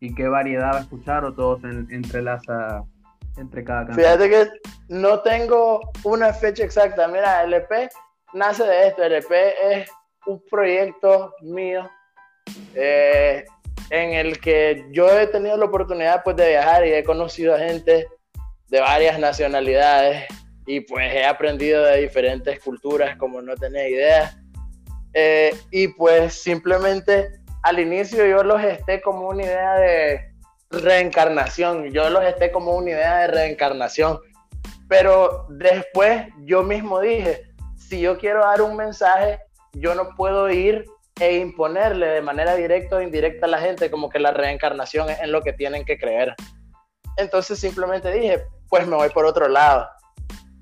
¿Y 0.00 0.12
qué 0.12 0.26
variedad 0.26 0.72
va 0.72 0.78
a 0.78 0.80
escuchar 0.80 1.24
o 1.24 1.32
todos 1.32 1.60
se 1.60 1.68
entrelaza 1.68 2.82
entre 3.36 3.62
cada 3.62 3.86
canción? 3.86 4.04
Fíjate 4.04 4.28
que 4.28 4.48
no 4.88 5.20
tengo 5.20 5.80
una 6.02 6.32
fecha 6.32 6.64
exacta. 6.64 7.06
Mira, 7.06 7.44
el 7.44 7.54
EP 7.54 7.70
nace 8.34 8.64
de 8.64 8.88
esto. 8.88 9.04
El 9.04 9.12
EP 9.12 9.30
es 9.30 9.90
un 10.26 10.42
proyecto 10.50 11.32
mío 11.42 11.88
eh, 12.74 13.44
en 13.90 14.14
el 14.14 14.40
que 14.40 14.84
yo 14.90 15.16
he 15.16 15.28
tenido 15.28 15.56
la 15.56 15.66
oportunidad 15.66 16.24
pues, 16.24 16.34
de 16.34 16.48
viajar 16.48 16.84
y 16.84 16.92
he 16.92 17.04
conocido 17.04 17.54
a 17.54 17.58
gente 17.58 18.08
de 18.68 18.80
varias 18.80 19.16
nacionalidades 19.20 20.26
y 20.66 20.80
pues 20.80 21.12
he 21.12 21.24
aprendido 21.24 21.84
de 21.84 22.00
diferentes 22.00 22.60
culturas 22.60 23.16
como 23.16 23.42
no 23.42 23.56
tenía 23.56 23.88
idea. 23.88 24.39
Eh, 25.14 25.56
y 25.70 25.88
pues 25.88 26.34
simplemente 26.34 27.40
al 27.62 27.78
inicio 27.78 28.26
yo 28.26 28.42
los 28.42 28.62
esté 28.62 29.00
como 29.00 29.28
una 29.28 29.42
idea 29.42 29.74
de 29.74 30.30
reencarnación, 30.70 31.90
yo 31.90 32.08
los 32.10 32.24
esté 32.24 32.52
como 32.52 32.76
una 32.76 32.90
idea 32.90 33.18
de 33.18 33.26
reencarnación, 33.26 34.20
pero 34.88 35.46
después 35.50 36.26
yo 36.44 36.62
mismo 36.62 37.00
dije, 37.00 37.42
si 37.76 38.00
yo 38.00 38.18
quiero 38.18 38.40
dar 38.40 38.62
un 38.62 38.76
mensaje, 38.76 39.40
yo 39.72 39.94
no 39.94 40.14
puedo 40.16 40.48
ir 40.50 40.84
e 41.20 41.36
imponerle 41.38 42.06
de 42.06 42.22
manera 42.22 42.54
directa 42.54 42.96
o 42.96 43.02
indirecta 43.02 43.46
a 43.46 43.50
la 43.50 43.58
gente 43.58 43.90
como 43.90 44.08
que 44.08 44.18
la 44.18 44.32
reencarnación 44.32 45.10
es 45.10 45.20
en 45.20 45.32
lo 45.32 45.42
que 45.42 45.52
tienen 45.52 45.84
que 45.84 45.98
creer. 45.98 46.34
Entonces 47.16 47.58
simplemente 47.58 48.10
dije, 48.12 48.42
pues 48.68 48.86
me 48.86 48.96
voy 48.96 49.10
por 49.10 49.26
otro 49.26 49.48
lado. 49.48 49.88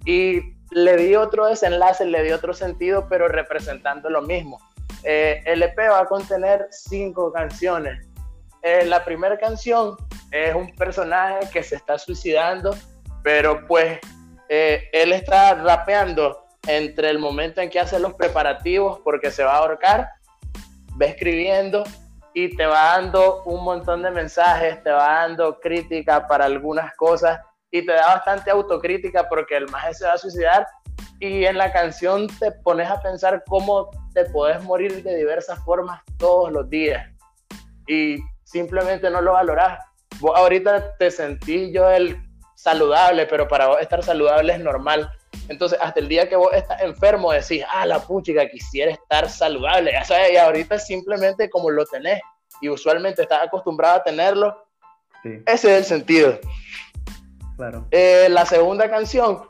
Y 0.05 0.41
le 0.71 0.97
di 0.97 1.15
otro 1.15 1.47
desenlace, 1.47 2.05
le 2.05 2.23
di 2.23 2.31
otro 2.31 2.53
sentido, 2.53 3.07
pero 3.09 3.29
representando 3.29 4.11
lo 4.11 4.23
mismo. 4.23 4.61
Eh, 5.05 5.43
el 5.45 5.63
EP 5.63 5.79
va 5.79 6.01
a 6.01 6.07
contener 6.07 6.67
cinco 6.71 7.33
canciones. 7.33 8.07
Eh, 8.63 8.85
la 8.87 9.05
primera 9.05 9.39
canción 9.39 9.97
es 10.31 10.55
un 10.55 10.75
personaje 10.75 11.49
que 11.53 11.63
se 11.63 11.77
está 11.77 11.99
suicidando, 11.99 12.75
pero 13.23 13.67
pues 13.67 13.99
eh, 14.49 14.89
él 14.93 15.13
está 15.13 15.55
rapeando 15.55 16.45
entre 16.67 17.11
el 17.11 17.19
momento 17.19 17.61
en 17.61 17.71
que 17.71 17.81
hace 17.81 17.99
los 17.99 18.15
preparativos 18.15 19.01
porque 19.01 19.31
se 19.31 19.45
va 19.45 19.55
a 19.55 19.59
ahorcar, 19.59 20.09
va 21.01 21.07
escribiendo 21.07 21.85
y 22.35 22.55
te 22.57 22.67
va 22.67 22.97
dando 22.97 23.43
un 23.45 23.65
montón 23.65 24.03
de 24.03 24.11
mensajes, 24.11 24.83
te 24.83 24.91
va 24.91 25.21
dando 25.21 25.61
crítica 25.61 26.27
para 26.27 26.45
algunas 26.45 26.95
cosas 26.97 27.41
y 27.71 27.85
te 27.85 27.93
da 27.93 28.15
bastante 28.15 28.51
autocrítica 28.51 29.29
porque 29.29 29.57
el 29.57 29.69
maje 29.69 29.95
se 29.95 30.07
va 30.07 30.15
a 30.15 30.19
suicidar 30.19 30.67
y 31.21 31.45
en 31.45 31.59
la 31.59 31.73
canción 31.73 32.27
te 32.39 32.53
pones 32.53 32.89
a 32.89 33.01
pensar 33.03 33.43
cómo 33.47 33.91
te 34.15 34.25
puedes 34.27 34.63
morir 34.63 35.03
de 35.03 35.17
diversas 35.17 35.59
formas 35.65 36.01
todos 36.17 36.53
los 36.53 36.69
días 36.71 37.07
y 37.87 38.19
simplemente 38.45 39.11
no 39.11 39.21
lo 39.21 39.33
valorás. 39.33 39.85
Vos 40.21 40.37
ahorita 40.37 40.97
te 40.97 41.11
sentís 41.11 41.73
yo 41.73 41.91
el 41.91 42.21
saludable, 42.55 43.27
pero 43.27 43.47
para 43.47 43.69
vos 43.69 43.81
estar 43.81 44.03
saludable 44.03 44.53
es 44.53 44.61
normal. 44.61 45.11
Entonces, 45.49 45.79
hasta 45.81 46.01
el 46.01 46.09
día 46.09 46.29
que 46.29 46.37
vos 46.37 46.53
estás 46.53 46.83
enfermo, 46.83 47.33
decís, 47.33 47.65
ah, 47.73 47.87
la 47.87 48.01
puchica, 48.01 48.49
quisiera 48.49 48.91
estar 48.91 49.29
saludable. 49.29 49.93
Ya 49.93 50.05
sabes, 50.05 50.33
y 50.33 50.37
ahorita 50.37 50.79
simplemente 50.79 51.49
como 51.49 51.71
lo 51.71 51.87
tenés 51.87 52.21
y 52.61 52.69
usualmente 52.69 53.23
estás 53.23 53.47
acostumbrado 53.47 53.97
a 53.97 54.03
tenerlo, 54.03 54.67
ese 55.25 55.73
es 55.73 55.79
el 55.79 55.85
sentido. 55.85 56.39
Eh, 57.91 58.29
la 58.31 58.47
segunda 58.47 58.89
canción, 58.89 59.43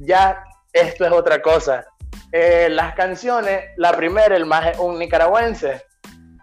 ya 0.00 0.44
esto 0.72 1.04
es 1.04 1.12
otra 1.12 1.42
cosa. 1.42 1.84
Eh, 2.30 2.68
las 2.70 2.94
canciones, 2.94 3.64
la 3.76 3.92
primera, 3.92 4.36
el 4.36 4.46
más 4.46 4.66
es 4.66 4.78
un 4.78 4.98
nicaragüense. 4.98 5.82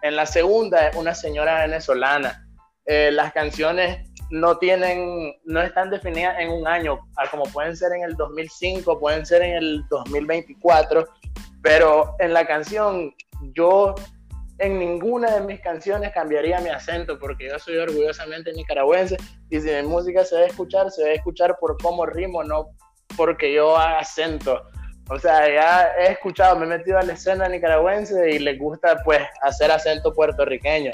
En 0.02 0.16
la 0.16 0.26
segunda 0.26 0.88
es 0.88 0.96
una 0.96 1.14
señora 1.14 1.62
venezolana. 1.62 2.46
Eh, 2.86 3.10
las 3.12 3.32
canciones 3.32 4.06
no 4.30 4.58
tienen, 4.58 5.34
no 5.44 5.60
están 5.60 5.90
definidas 5.90 6.38
en 6.38 6.50
un 6.50 6.66
año, 6.66 7.00
como 7.30 7.44
pueden 7.44 7.76
ser 7.76 7.92
en 7.92 8.04
el 8.04 8.16
2005, 8.16 9.00
pueden 9.00 9.26
ser 9.26 9.42
en 9.42 9.56
el 9.56 9.84
2024, 9.88 11.08
pero 11.62 12.14
en 12.20 12.32
la 12.32 12.46
canción 12.46 13.12
yo 13.54 13.94
en 14.60 14.78
ninguna 14.78 15.34
de 15.34 15.40
mis 15.40 15.60
canciones 15.60 16.12
cambiaría 16.12 16.60
mi 16.60 16.68
acento 16.68 17.18
porque 17.18 17.48
yo 17.48 17.58
soy 17.58 17.78
orgullosamente 17.78 18.52
nicaragüense 18.52 19.16
y 19.48 19.60
si 19.60 19.68
mi 19.68 19.82
música 19.82 20.24
se 20.24 20.36
debe 20.36 20.48
escuchar, 20.48 20.90
se 20.90 21.02
debe 21.02 21.14
escuchar 21.16 21.56
por 21.58 21.76
cómo 21.82 22.06
rimo, 22.06 22.44
no 22.44 22.68
porque 23.16 23.52
yo 23.52 23.76
haga 23.76 24.00
acento. 24.00 24.62
O 25.08 25.18
sea, 25.18 25.48
ya 25.48 25.90
he 25.98 26.12
escuchado, 26.12 26.56
me 26.56 26.66
he 26.66 26.78
metido 26.78 26.98
a 26.98 27.02
la 27.02 27.14
escena 27.14 27.48
nicaragüense 27.48 28.30
y 28.30 28.38
les 28.38 28.58
gusta 28.58 29.02
pues 29.04 29.22
hacer 29.42 29.72
acento 29.72 30.12
puertorriqueño. 30.12 30.92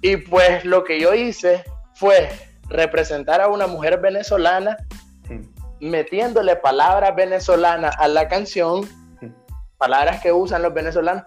Y 0.00 0.16
pues 0.16 0.64
lo 0.64 0.84
que 0.84 1.00
yo 1.00 1.12
hice 1.12 1.64
fue 1.94 2.30
representar 2.68 3.40
a 3.40 3.48
una 3.48 3.66
mujer 3.66 4.00
venezolana 4.00 4.76
metiéndole 5.80 6.56
palabras 6.56 7.14
venezolanas 7.14 7.94
a 7.98 8.08
la 8.08 8.28
canción, 8.28 8.88
palabras 9.76 10.22
que 10.22 10.32
usan 10.32 10.62
los 10.62 10.72
venezolanos, 10.72 11.24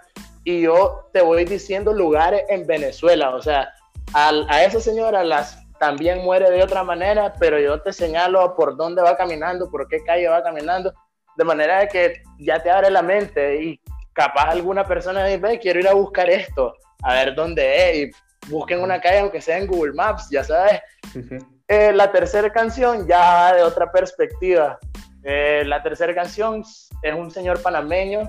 y 0.50 0.62
yo 0.62 1.10
te 1.14 1.22
voy 1.22 1.46
diciendo 1.46 1.94
lugares 1.94 2.44
en 2.50 2.66
Venezuela. 2.66 3.36
O 3.36 3.42
sea, 3.42 3.72
a 4.14 4.64
esa 4.64 4.80
señora 4.80 5.24
las 5.24 5.60
también 5.80 6.24
muere 6.24 6.50
de 6.50 6.64
otra 6.64 6.84
manera, 6.84 7.34
pero 7.40 7.60
yo 7.60 7.82
te 7.82 7.94
señalo 7.94 8.56
por 8.56 8.76
dónde 8.76 9.02
va 9.02 9.16
caminando, 9.16 9.70
por 9.70 9.88
qué 9.88 10.04
calle 10.04 10.28
va 10.28 10.44
caminando, 10.44 10.92
de 11.38 11.44
manera 11.44 11.80
de 11.80 11.88
que 11.88 12.24
ya 12.40 12.62
te 12.62 12.72
abre 12.72 12.90
la 12.90 13.04
mente 13.04 13.64
y 13.64 13.82
capaz 14.12 14.50
alguna 14.50 14.84
persona 14.86 15.24
dice, 15.26 15.60
quiero 15.60 15.80
ir 15.80 15.88
a 15.88 15.94
buscar 15.94 16.30
esto, 16.30 16.74
a 17.04 17.14
ver 17.14 17.36
dónde 17.36 17.92
es, 17.92 17.98
y 17.98 18.50
busquen 18.50 18.82
una 18.82 19.00
calle 19.00 19.20
aunque 19.20 19.40
sea 19.40 19.58
en 19.58 19.68
Google 19.68 19.94
Maps, 19.94 20.30
ya 20.32 20.44
sabes. 20.44 20.82
Eh, 21.68 21.94
la 21.94 22.12
tercera 22.12 22.52
canción 22.52 23.08
ya 23.08 23.20
va 23.20 23.54
de 23.54 23.62
otra 23.62 23.92
perspectiva. 23.92 24.80
Eh, 25.24 25.62
la 25.68 25.84
tercera 25.84 26.16
canción 26.16 26.64
es 27.04 27.14
un 27.14 27.30
señor 27.30 27.62
panameño, 27.62 28.24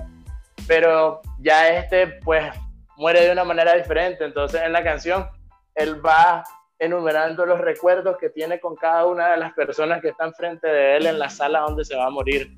pero 0.67 1.21
ya 1.39 1.69
este 1.69 2.07
pues 2.23 2.53
muere 2.97 3.21
de 3.21 3.31
una 3.31 3.43
manera 3.43 3.75
diferente, 3.75 4.23
entonces 4.25 4.61
en 4.61 4.73
la 4.73 4.83
canción 4.83 5.27
él 5.75 6.05
va 6.05 6.43
enumerando 6.79 7.45
los 7.45 7.59
recuerdos 7.59 8.17
que 8.17 8.29
tiene 8.29 8.59
con 8.59 8.75
cada 8.75 9.05
una 9.05 9.31
de 9.31 9.37
las 9.37 9.53
personas 9.53 10.01
que 10.01 10.09
están 10.09 10.33
frente 10.33 10.67
de 10.67 10.97
él 10.97 11.05
en 11.05 11.19
la 11.19 11.29
sala 11.29 11.59
donde 11.61 11.85
se 11.85 11.95
va 11.95 12.07
a 12.07 12.09
morir. 12.09 12.51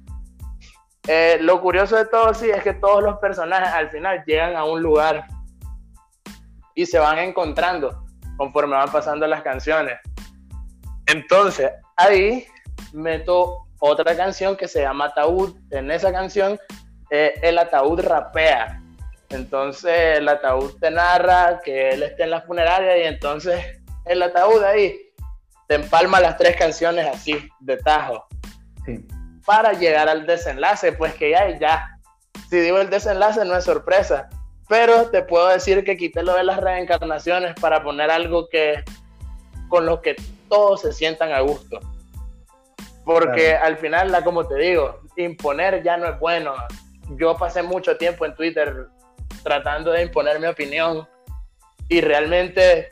Eh, 1.07 1.37
lo 1.41 1.59
curioso 1.61 1.97
de 1.97 2.05
todo, 2.05 2.33
sí, 2.33 2.49
es 2.49 2.63
que 2.63 2.73
todos 2.73 3.03
los 3.03 3.17
personajes 3.17 3.67
al 3.67 3.89
final 3.89 4.23
llegan 4.25 4.55
a 4.55 4.63
un 4.63 4.81
lugar 4.81 5.27
y 6.75 6.85
se 6.85 6.99
van 6.99 7.19
encontrando 7.19 8.05
conforme 8.37 8.75
van 8.75 8.89
pasando 8.89 9.27
las 9.27 9.41
canciones. 9.41 9.99
Entonces, 11.07 11.71
ahí 11.97 12.45
meto 12.93 13.65
otra 13.79 14.15
canción 14.15 14.55
que 14.55 14.69
se 14.69 14.81
llama 14.81 15.05
Ataúd. 15.05 15.55
En 15.71 15.91
esa 15.91 16.13
canción, 16.13 16.57
eh, 17.15 17.39
el 17.43 17.59
ataúd 17.59 17.99
rapea. 17.99 18.81
Entonces, 19.29 20.17
el 20.17 20.27
ataúd 20.27 20.79
te 20.79 20.89
narra 20.89 21.61
que 21.63 21.89
él 21.89 22.01
está 22.01 22.23
en 22.23 22.31
la 22.31 22.41
funeraria 22.41 22.97
y 22.97 23.03
entonces 23.03 23.63
el 24.05 24.23
ataúd 24.23 24.63
ahí 24.63 25.13
te 25.67 25.75
empalma 25.75 26.19
las 26.19 26.39
tres 26.39 26.55
canciones 26.55 27.05
así, 27.05 27.47
de 27.59 27.77
tajo. 27.77 28.25
Para 29.45 29.73
llegar 29.73 30.09
al 30.09 30.25
desenlace, 30.25 30.93
pues 30.93 31.13
que 31.13 31.29
ya, 31.29 31.55
ya. 31.59 31.99
Si 32.49 32.57
digo 32.57 32.79
el 32.79 32.89
desenlace 32.89 33.45
no 33.45 33.55
es 33.55 33.63
sorpresa, 33.63 34.27
pero 34.67 35.11
te 35.11 35.21
puedo 35.21 35.49
decir 35.49 35.83
que 35.83 35.97
quité 35.97 36.23
lo 36.23 36.33
de 36.33 36.45
las 36.45 36.59
reencarnaciones 36.59 37.53
para 37.61 37.83
poner 37.83 38.09
algo 38.09 38.49
que 38.49 38.83
con 39.69 39.85
lo 39.85 40.01
que 40.01 40.15
todos 40.49 40.81
se 40.81 40.91
sientan 40.91 41.31
a 41.31 41.41
gusto. 41.41 41.79
Porque 43.05 43.53
al 43.55 43.77
final, 43.77 44.11
la, 44.11 44.23
como 44.23 44.47
te 44.47 44.55
digo, 44.55 45.01
imponer 45.15 45.83
ya 45.83 45.95
no 45.97 46.07
es 46.07 46.19
bueno. 46.19 46.55
Yo 47.11 47.37
pasé 47.37 47.61
mucho 47.63 47.97
tiempo 47.97 48.25
en 48.25 48.35
Twitter 48.35 48.87
tratando 49.43 49.91
de 49.91 50.03
imponer 50.03 50.39
mi 50.39 50.47
opinión 50.47 51.07
y 51.89 52.01
realmente 52.01 52.89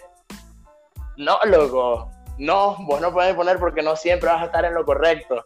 no, 1.18 1.40
loco, 1.46 2.12
no, 2.38 2.78
vos 2.86 3.02
no 3.02 3.14
puedes 3.14 3.34
poner 3.36 3.58
porque 3.58 3.82
no 3.82 3.96
siempre 3.96 4.30
vas 4.30 4.42
a 4.42 4.46
estar 4.46 4.66
en 4.66 4.74
lo 4.74 4.86
correcto. 4.86 5.46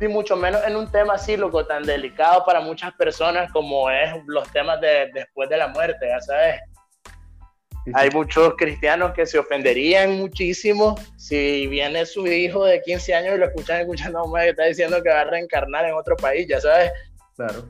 Y 0.00 0.08
mucho 0.08 0.36
menos 0.36 0.62
en 0.66 0.76
un 0.76 0.90
tema 0.90 1.14
así, 1.14 1.36
loco, 1.36 1.64
tan 1.64 1.84
delicado 1.84 2.44
para 2.44 2.60
muchas 2.60 2.92
personas 2.94 3.50
como 3.52 3.88
es 3.90 4.12
los 4.26 4.50
temas 4.50 4.80
de 4.80 5.10
después 5.14 5.48
de 5.48 5.56
la 5.56 5.68
muerte, 5.68 6.08
ya 6.08 6.20
sabes. 6.20 6.60
Hay 7.94 8.10
muchos 8.10 8.54
cristianos 8.56 9.12
que 9.12 9.26
se 9.26 9.38
ofenderían 9.38 10.18
muchísimo 10.18 10.94
si 11.16 11.66
viene 11.66 12.06
su 12.06 12.26
hijo 12.26 12.64
de 12.64 12.80
15 12.80 13.14
años 13.14 13.34
y 13.34 13.38
lo 13.38 13.46
escuchan 13.46 13.80
escuchando 13.80 14.20
a 14.20 14.22
un 14.22 14.34
que 14.34 14.50
está 14.50 14.64
diciendo 14.64 15.02
que 15.02 15.08
va 15.08 15.22
a 15.22 15.24
reencarnar 15.24 15.86
en 15.86 15.94
otro 15.94 16.16
país, 16.16 16.46
ya 16.48 16.60
sabes. 16.60 16.92
Claro. 17.36 17.64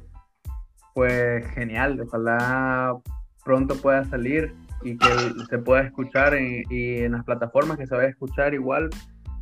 Pues 0.95 1.47
genial, 1.52 2.00
ojalá 2.00 2.97
pronto 3.45 3.76
pueda 3.76 4.04
salir 4.04 4.54
y 4.83 4.99
que 4.99 5.09
se 5.49 5.59
pueda 5.59 5.83
escuchar 5.83 6.35
y 6.38 7.04
en 7.04 7.12
las 7.12 7.25
plataformas 7.25 7.78
que 7.78 7.87
se 7.87 7.95
vaya 7.95 8.09
a 8.09 8.11
escuchar 8.11 8.54
igual. 8.54 8.90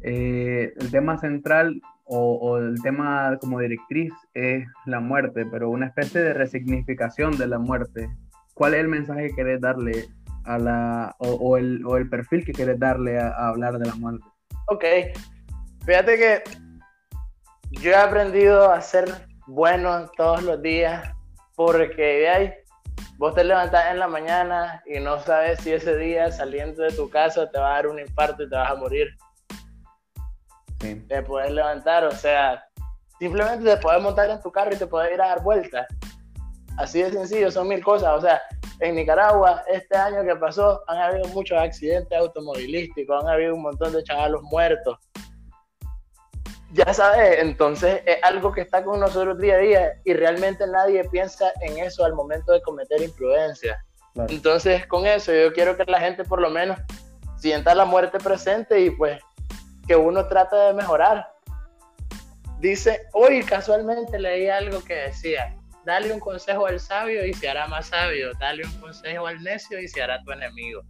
Eh, 0.03 0.73
el 0.79 0.91
tema 0.91 1.19
central 1.19 1.81
o, 2.05 2.59
el 2.59 2.83
tema 2.83 3.39
como 3.41 3.61
directriz 3.61 4.13
es 4.35 4.67
la 4.85 4.99
muerte, 4.99 5.47
pero 5.47 5.71
una 5.71 5.87
especie 5.87 6.21
de 6.21 6.35
resignificación 6.35 7.37
de 7.39 7.47
la 7.47 7.59
muerte. 7.59 8.11
¿Cuál 8.55 8.75
es 8.75 8.81
el 8.81 8.89
mensaje 8.89 9.29
que 9.29 9.37
querés 9.37 9.61
darle 9.61 10.09
a 10.45 10.59
la, 10.59 11.15
o, 11.19 11.57
el, 11.57 11.85
o 11.87 11.97
el, 11.97 12.09
perfil 12.09 12.45
que 12.45 12.53
querés 12.53 12.81
darle 12.81 13.21
a, 13.21 13.29
a, 13.29 13.49
hablar 13.49 13.79
de 13.79 13.87
la 13.87 13.95
muerte? 13.95 14.25
Ok, 14.67 14.85
fíjate 15.87 16.17
que 16.17 16.43
yo 17.71 17.93
he 17.93 17.97
aprendido 17.97 18.73
a 18.73 18.81
ser 18.81 19.29
bueno 19.51 20.09
todos 20.17 20.45
los 20.45 20.63
días 20.63 21.13
porque 21.57 22.29
ahí 22.29 22.53
vos 23.19 23.35
te 23.35 23.43
levantás 23.43 23.91
en 23.91 23.99
la 23.99 24.07
mañana 24.07 24.81
y 24.87 25.01
no 25.01 25.19
sabes 25.19 25.59
si 25.61 25.73
ese 25.73 25.97
día 25.97 26.31
saliendo 26.31 26.83
de 26.83 26.93
tu 26.93 27.11
casa 27.11 27.51
te 27.51 27.59
va 27.59 27.73
a 27.73 27.75
dar 27.75 27.89
un 27.89 27.99
infarto 27.99 28.45
y 28.45 28.49
te 28.49 28.55
vas 28.55 28.71
a 28.71 28.77
morir. 28.77 29.09
Te 30.79 31.23
puedes 31.23 31.51
levantar, 31.51 32.05
o 32.05 32.13
sea, 32.13 32.65
simplemente 33.19 33.65
te 33.65 33.77
puedes 33.79 34.01
montar 34.01 34.31
en 34.31 34.41
tu 34.41 34.53
carro 34.53 34.73
y 34.73 34.79
te 34.79 34.87
puedes 34.87 35.13
ir 35.13 35.21
a 35.21 35.29
dar 35.29 35.43
vueltas. 35.43 35.87
Así 36.79 37.03
de 37.03 37.11
sencillo, 37.11 37.51
son 37.51 37.69
mil 37.69 37.83
cosas. 37.83 38.17
O 38.17 38.21
sea, 38.21 38.41
en 38.79 38.95
Nicaragua, 38.95 39.63
este 39.67 39.99
año 39.99 40.23
que 40.23 40.37
pasó, 40.37 40.83
han 40.87 40.97
habido 40.97 41.29
muchos 41.31 41.59
accidentes 41.59 42.17
automovilísticos, 42.17 43.23
han 43.23 43.29
habido 43.29 43.57
un 43.57 43.63
montón 43.63 43.93
de 43.93 44.03
chavalos 44.05 44.43
muertos 44.45 44.97
ya 46.73 46.95
sabes, 46.95 47.41
entonces 47.41 48.03
es 48.07 48.19
algo 48.23 48.53
que 48.53 48.61
está 48.61 48.85
con 48.85 49.01
nosotros 49.01 49.39
día 49.39 49.55
a 49.55 49.59
día 49.59 49.93
y 50.05 50.13
realmente 50.15 50.67
nadie 50.67 51.05
piensa 51.11 51.53
en 51.63 51.79
eso 51.79 52.05
al 52.05 52.15
momento 52.15 52.53
de 52.53 52.63
cometer 52.63 53.03
imprudencia. 53.03 53.85
Entonces, 54.29 54.87
con 54.87 55.07
eso 55.07 55.33
yo 55.33 55.53
quiero 55.53 55.77
que 55.77 55.85
la 55.85 56.01
gente 56.01 56.25
por 56.25 56.41
lo 56.41 56.51
menos 56.51 56.79
sienta 57.37 57.75
la 57.75 57.85
muerte 57.85 58.19
presente 58.19 58.81
y 58.81 58.91
pues 58.91 59.21
que 59.87 59.97
uno 59.97 60.27
trate 60.29 60.57
de 60.57 60.75
mejorar. 60.75 61.27
dice, 62.61 63.07
hoy 63.15 63.43
casualmente 63.43 64.19
leí 64.19 64.49
algo 64.49 64.85
que 64.85 64.95
decía, 64.95 65.57
dale 65.85 66.13
un 66.13 66.21
consejo 66.21 66.67
al 66.67 66.79
sabio 66.79 67.25
y 67.25 67.33
se 67.33 67.49
hará 67.49 67.67
más 67.67 67.87
sabio, 67.87 68.33
dale 68.39 68.65
un 68.65 68.81
consejo 68.81 69.27
al 69.27 69.43
necio 69.43 69.81
y 69.81 69.89
se 69.89 70.03
hará 70.03 70.23
tu 70.23 70.31
enemigo. 70.33 70.83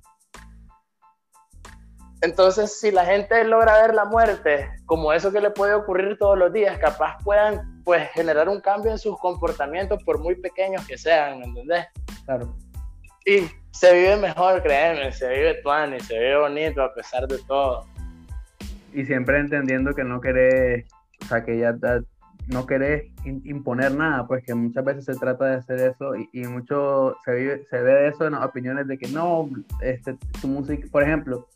Entonces, 2.23 2.79
si 2.79 2.91
la 2.91 3.07
gente 3.07 3.43
logra 3.45 3.81
ver 3.81 3.95
la 3.95 4.05
muerte 4.05 4.69
como 4.85 5.13
eso 5.13 5.33
que 5.33 5.41
le 5.41 5.51
puede 5.51 5.73
ocurrir 5.73 6.19
todos 6.19 6.37
los 6.37 6.53
días, 6.53 6.79
capaz 6.79 7.17
puedan 7.25 7.83
pues 7.83 8.11
generar 8.11 8.49
un 8.49 8.61
cambio 8.61 8.91
en 8.91 8.99
sus 8.99 9.19
comportamientos 9.19 10.03
por 10.05 10.19
muy 10.19 10.35
pequeños 10.35 10.87
que 10.87 10.99
sean, 10.99 11.39
¿me 11.39 11.47
entendés? 11.47 11.87
Claro. 12.27 12.55
Y 13.25 13.49
se 13.71 13.95
vive 13.95 14.17
mejor, 14.17 14.63
créeme, 14.63 15.13
se 15.13 15.29
vive 15.29 15.55
tuan 15.63 15.95
y 15.95 16.01
se 16.01 16.19
vive 16.19 16.39
bonito 16.39 16.83
a 16.83 16.93
pesar 16.93 17.27
de 17.27 17.39
todo. 17.47 17.87
Y 18.93 19.05
siempre 19.07 19.39
entendiendo 19.39 19.95
que 19.95 20.05
no 20.05 20.21
querés, 20.21 20.85
o 21.23 21.25
sea, 21.25 21.43
que 21.43 21.59
ya 21.59 21.75
no 22.49 22.67
querés 22.67 23.05
imponer 23.25 23.95
nada, 23.95 24.27
pues 24.27 24.45
que 24.45 24.55
muchas 24.55 24.85
veces 24.85 25.05
se 25.05 25.15
trata 25.15 25.47
de 25.47 25.57
hacer 25.57 25.81
eso 25.81 26.17
y, 26.17 26.29
y 26.33 26.47
mucho 26.47 27.17
se, 27.25 27.35
vive, 27.35 27.67
se 27.71 27.81
ve 27.81 28.09
eso 28.09 28.27
en 28.27 28.33
las 28.33 28.45
opiniones 28.45 28.87
de 28.89 28.99
que 28.99 29.09
no, 29.09 29.49
este, 29.81 30.19
tu 30.41 30.49
música, 30.49 30.87
por 30.91 31.03
ejemplo, 31.03 31.47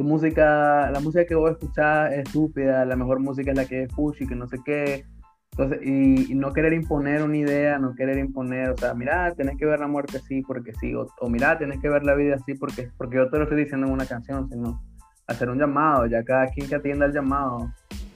tu 0.00 0.04
música, 0.04 0.90
la 0.90 0.98
música 1.00 1.26
que 1.26 1.34
vos 1.34 1.50
escuchás 1.50 2.10
es 2.12 2.20
estúpida, 2.20 2.86
la 2.86 2.96
mejor 2.96 3.20
música 3.20 3.50
es 3.50 3.56
la 3.58 3.66
que 3.66 3.82
escucho 3.82 4.24
y 4.24 4.26
que 4.26 4.34
no 4.34 4.48
sé 4.48 4.56
qué. 4.64 5.04
Entonces, 5.50 5.80
y, 5.82 6.34
no 6.34 6.54
querer 6.54 6.72
imponer 6.72 7.22
una 7.22 7.36
idea, 7.36 7.78
no 7.78 7.94
querer 7.94 8.16
imponer, 8.16 8.70
o 8.70 8.78
sea, 8.78 8.94
mira, 8.94 9.34
tenés 9.34 9.58
que 9.58 9.66
ver 9.66 9.78
la 9.78 9.88
muerte 9.88 10.16
así 10.16 10.40
porque 10.40 10.72
sí, 10.80 10.94
o, 10.94 11.06
o 11.20 11.28
mira, 11.28 11.58
tenés 11.58 11.80
que 11.80 11.90
ver 11.90 12.02
la 12.04 12.14
vida 12.14 12.36
así 12.36 12.54
porque, 12.54 12.88
porque 12.96 13.16
yo 13.16 13.28
te 13.28 13.36
lo 13.36 13.42
estoy 13.42 13.58
diciendo 13.62 13.88
en 13.88 13.92
una 13.92 14.06
canción, 14.06 14.48
sino 14.48 14.82
hacer 15.26 15.50
un 15.50 15.58
llamado, 15.58 16.06
ya 16.06 16.24
cada 16.24 16.46
quien 16.46 16.66
que 16.66 16.76
atienda 16.76 17.04
el 17.04 17.12
llamado 17.12 17.70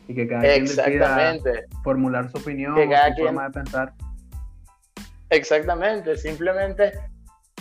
y 0.09 0.15
que 0.15 0.27
cada 0.27 0.41
quien 0.41 0.65
decida 0.65 1.35
formular 1.83 2.31
su 2.31 2.39
opinión, 2.39 2.77
su 2.77 3.23
forma 3.23 3.45
de 3.45 3.51
pensar. 3.51 3.93
Exactamente, 5.29 6.17
simplemente 6.17 6.93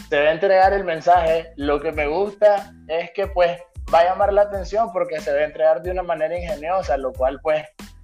se 0.07 0.15
debe 0.15 0.31
entregar 0.31 0.71
el 0.71 0.85
mensaje. 0.85 1.47
Lo 1.57 1.81
que 1.81 1.91
me 1.91 2.07
gusta 2.07 2.73
es 2.87 3.11
que 3.11 3.27
pues 3.27 3.59
va 3.93 3.99
a 3.99 4.05
llamar 4.05 4.33
la 4.33 4.43
atención 4.43 4.91
porque 4.91 5.19
se 5.19 5.31
debe 5.31 5.45
entregar 5.45 5.81
de 5.81 5.91
una 5.91 6.03
manera 6.03 6.37
ingeniosa, 6.37 6.97
lo 6.97 7.13
cual 7.13 7.39
pues 7.41 7.63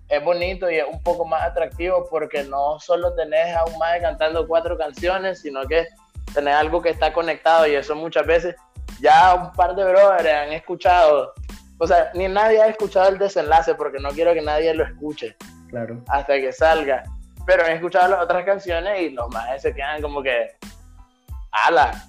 es 0.10 0.24
bonito 0.24 0.69
y 0.69 0.75
es 0.75 0.86
un 0.89 1.01
poco 1.01 1.25
más 1.25 1.43
atractivo 1.43 2.08
porque 2.10 2.43
no 2.43 2.79
solo 2.79 3.13
tenés 3.15 3.55
a 3.55 3.65
un 3.65 3.77
madre 3.77 4.01
cantando 4.01 4.48
cuatro 4.48 4.77
canciones, 4.77 5.41
sino 5.41 5.65
que 5.67 5.88
tenés 6.34 6.55
algo 6.55 6.81
que 6.81 6.89
está 6.89 7.13
conectado 7.13 7.67
y 7.67 7.75
eso 7.75 7.96
muchas 7.96 8.25
veces 8.25 8.55
ya 9.00 9.36
un 9.36 9.51
par 9.53 9.75
de 9.75 9.84
brothers 9.84 10.27
han 10.27 10.51
escuchado, 10.51 11.34
o 11.77 11.88
sea, 11.88 12.12
ni 12.13 12.27
nadie 12.27 12.62
ha 12.62 12.67
escuchado 12.67 13.10
el 13.10 13.17
desenlace 13.17 13.75
porque 13.75 14.00
no 14.00 14.10
quiero 14.10 14.34
que 14.34 14.41
nadie 14.41 14.74
lo 14.74 14.84
escuche 14.84 15.36
claro. 15.69 16.03
hasta 16.08 16.34
que 16.34 16.51
salga, 16.51 17.03
pero 17.46 17.63
han 17.65 17.72
escuchado 17.72 18.10
las 18.10 18.24
otras 18.24 18.46
canciones 18.46 19.01
y 19.01 19.10
los 19.12 19.29
más 19.29 19.62
se 19.62 19.74
quedan 19.74 20.01
como 20.01 20.22
que, 20.22 20.55
ala. 21.51 22.03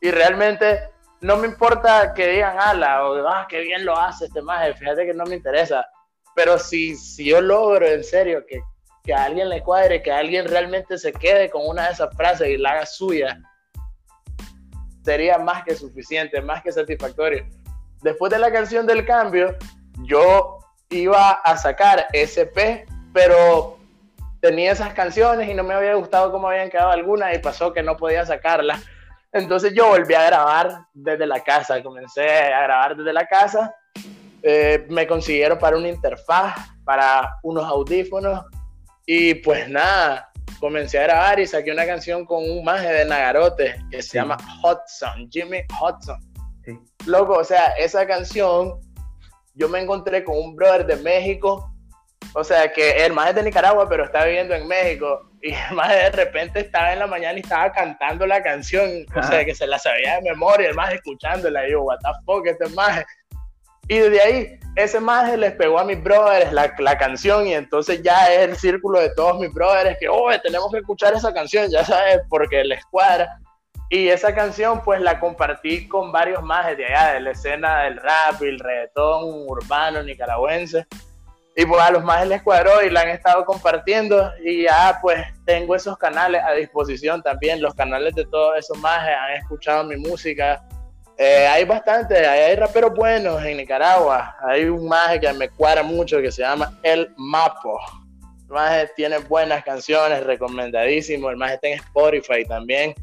Y 0.00 0.10
realmente 0.10 0.80
no 1.20 1.36
me 1.36 1.46
importa 1.46 2.14
que 2.14 2.28
digan 2.28 2.58
ala 2.58 3.04
o 3.04 3.28
ah, 3.28 3.46
qué 3.48 3.60
bien 3.60 3.84
lo 3.84 3.98
hace 3.98 4.26
este 4.26 4.40
maje, 4.40 4.74
fíjate 4.74 5.06
que 5.06 5.14
no 5.14 5.24
me 5.24 5.36
interesa. 5.36 5.86
Pero 6.34 6.58
si, 6.58 6.96
si 6.96 7.26
yo 7.26 7.40
logro 7.40 7.86
en 7.86 8.02
serio 8.02 8.44
que, 8.48 8.62
que 9.04 9.12
a 9.12 9.24
alguien 9.24 9.48
le 9.48 9.62
cuadre, 9.62 10.02
que 10.02 10.12
alguien 10.12 10.46
realmente 10.46 10.96
se 10.96 11.12
quede 11.12 11.50
con 11.50 11.66
una 11.66 11.86
de 11.86 11.92
esas 11.92 12.14
frases 12.16 12.48
y 12.48 12.56
la 12.56 12.70
haga 12.70 12.86
suya, 12.86 13.38
sería 15.04 15.38
más 15.38 15.64
que 15.64 15.74
suficiente, 15.74 16.40
más 16.40 16.62
que 16.62 16.72
satisfactorio. 16.72 17.44
Después 18.02 18.30
de 18.32 18.38
la 18.38 18.50
canción 18.50 18.86
del 18.86 19.04
cambio, 19.04 19.56
yo 20.04 20.58
iba 20.88 21.32
a 21.32 21.56
sacar 21.58 22.06
SP, 22.16 22.86
pero 23.12 23.78
tenía 24.40 24.72
esas 24.72 24.94
canciones 24.94 25.50
y 25.50 25.54
no 25.54 25.64
me 25.64 25.74
había 25.74 25.94
gustado 25.94 26.32
cómo 26.32 26.48
habían 26.48 26.70
quedado 26.70 26.90
algunas 26.90 27.34
y 27.34 27.38
pasó 27.38 27.74
que 27.74 27.82
no 27.82 27.96
podía 27.98 28.24
sacarlas 28.24 28.82
entonces 29.32 29.72
yo 29.74 29.88
volví 29.88 30.14
a 30.14 30.26
grabar 30.26 30.86
desde 30.92 31.26
la 31.26 31.40
casa, 31.40 31.82
comencé 31.82 32.28
a 32.28 32.62
grabar 32.62 32.96
desde 32.96 33.12
la 33.12 33.26
casa. 33.26 33.74
Eh, 34.42 34.86
me 34.88 35.06
consiguieron 35.06 35.58
para 35.58 35.76
una 35.76 35.88
interfaz, 35.88 36.54
para 36.84 37.36
unos 37.42 37.64
audífonos 37.64 38.44
y 39.06 39.34
pues 39.34 39.68
nada, 39.68 40.30
comencé 40.58 40.98
a 40.98 41.02
grabar 41.02 41.38
y 41.38 41.46
saqué 41.46 41.70
una 41.70 41.86
canción 41.86 42.24
con 42.24 42.48
un 42.48 42.64
maje 42.64 42.88
de 42.88 43.04
Nagarote 43.04 43.76
que 43.90 44.02
se 44.02 44.18
llama 44.18 44.36
Hudson, 44.62 45.28
Jimmy 45.30 45.62
Hudson. 45.80 46.18
Sí. 46.64 46.78
Loco, 47.06 47.34
o 47.34 47.44
sea, 47.44 47.66
esa 47.78 48.06
canción 48.06 48.80
yo 49.54 49.68
me 49.68 49.80
encontré 49.80 50.24
con 50.24 50.38
un 50.38 50.56
brother 50.56 50.86
de 50.86 50.96
México, 50.96 51.70
o 52.34 52.42
sea, 52.42 52.72
que 52.72 53.04
el 53.04 53.12
maje 53.12 53.30
es 53.30 53.36
de 53.36 53.42
Nicaragua, 53.42 53.88
pero 53.88 54.04
está 54.04 54.24
viviendo 54.24 54.54
en 54.54 54.66
México 54.66 55.29
y 55.42 55.52
el 55.70 55.76
de 55.76 56.10
repente 56.10 56.60
estaba 56.60 56.92
en 56.92 56.98
la 56.98 57.06
mañana 57.06 57.38
y 57.38 57.42
estaba 57.42 57.72
cantando 57.72 58.26
la 58.26 58.42
canción, 58.42 59.06
o 59.14 59.22
sea, 59.22 59.44
que 59.44 59.54
se 59.54 59.66
la 59.66 59.78
sabía 59.78 60.16
de 60.16 60.22
memoria, 60.22 60.68
el 60.68 60.74
más 60.74 60.92
escuchándola, 60.92 61.66
y 61.66 61.72
yo, 61.72 61.82
what 61.82 61.98
the 62.00 62.10
fuck, 62.24 62.46
este 62.46 62.68
maje. 62.70 63.04
Y 63.88 63.98
desde 63.98 64.20
ahí, 64.20 64.60
ese 64.76 65.00
maje 65.00 65.36
les 65.36 65.52
pegó 65.52 65.78
a 65.80 65.84
mis 65.84 66.00
brothers 66.00 66.52
la, 66.52 66.72
la, 66.78 66.96
canción 66.96 67.46
y 67.46 67.54
entonces 67.54 68.02
ya 68.02 68.32
es 68.32 68.48
el 68.48 68.56
círculo 68.56 69.00
de 69.00 69.12
todos 69.14 69.40
mis 69.40 69.52
brothers 69.52 69.96
que, 69.98 70.08
oh, 70.08 70.30
tenemos 70.42 70.70
que 70.70 70.78
escuchar 70.78 71.14
esa 71.14 71.34
canción, 71.34 71.68
ya 71.70 71.84
sabes, 71.84 72.20
porque 72.28 72.62
les 72.62 72.84
cuadra. 72.86 73.40
Y 73.88 74.06
esa 74.06 74.32
canción 74.32 74.82
pues 74.84 75.00
la 75.00 75.18
compartí 75.18 75.88
con 75.88 76.12
varios 76.12 76.40
majes 76.44 76.76
de 76.76 76.86
allá, 76.86 77.14
de 77.14 77.20
la 77.20 77.30
escena 77.32 77.82
del 77.82 77.96
rap 77.96 78.40
y 78.40 78.46
el 78.46 78.60
reggaetón 78.60 79.24
urbano 79.48 80.04
nicaragüense. 80.04 80.86
Y 81.56 81.66
pues 81.66 81.82
a 81.82 81.90
los 81.90 82.04
más 82.04 82.26
les 82.26 82.42
cuadró 82.42 82.82
y 82.82 82.90
la 82.90 83.00
han 83.00 83.08
estado 83.08 83.44
compartiendo 83.44 84.32
y 84.42 84.62
ya 84.62 84.98
pues 85.02 85.18
tengo 85.44 85.74
esos 85.74 85.98
canales 85.98 86.42
a 86.44 86.52
disposición 86.52 87.22
también, 87.22 87.60
los 87.60 87.74
canales 87.74 88.14
de 88.14 88.24
todos 88.26 88.56
esos 88.58 88.78
más 88.78 89.00
han 89.00 89.36
escuchado 89.36 89.84
mi 89.84 89.96
música. 89.96 90.62
Eh, 91.22 91.46
hay 91.46 91.64
bastante, 91.66 92.26
hay, 92.26 92.56
raperos 92.56 92.94
buenos 92.94 93.44
en 93.44 93.58
Nicaragua. 93.58 94.34
Hay 94.40 94.64
un 94.64 94.88
maje 94.88 95.20
que 95.20 95.30
me 95.34 95.50
cuadra 95.50 95.82
mucho 95.82 96.18
que 96.22 96.32
se 96.32 96.40
llama 96.40 96.78
El 96.82 97.12
Mapo. 97.18 97.78
El 98.48 98.54
maje 98.54 98.90
tiene 98.96 99.18
buenas 99.18 99.62
canciones, 99.62 100.24
recomendadísimo. 100.24 101.28
El 101.28 101.36
maje 101.36 101.56
está 101.56 101.68
en 101.68 101.74
Spotify 101.74 102.46
también. 102.48 102.94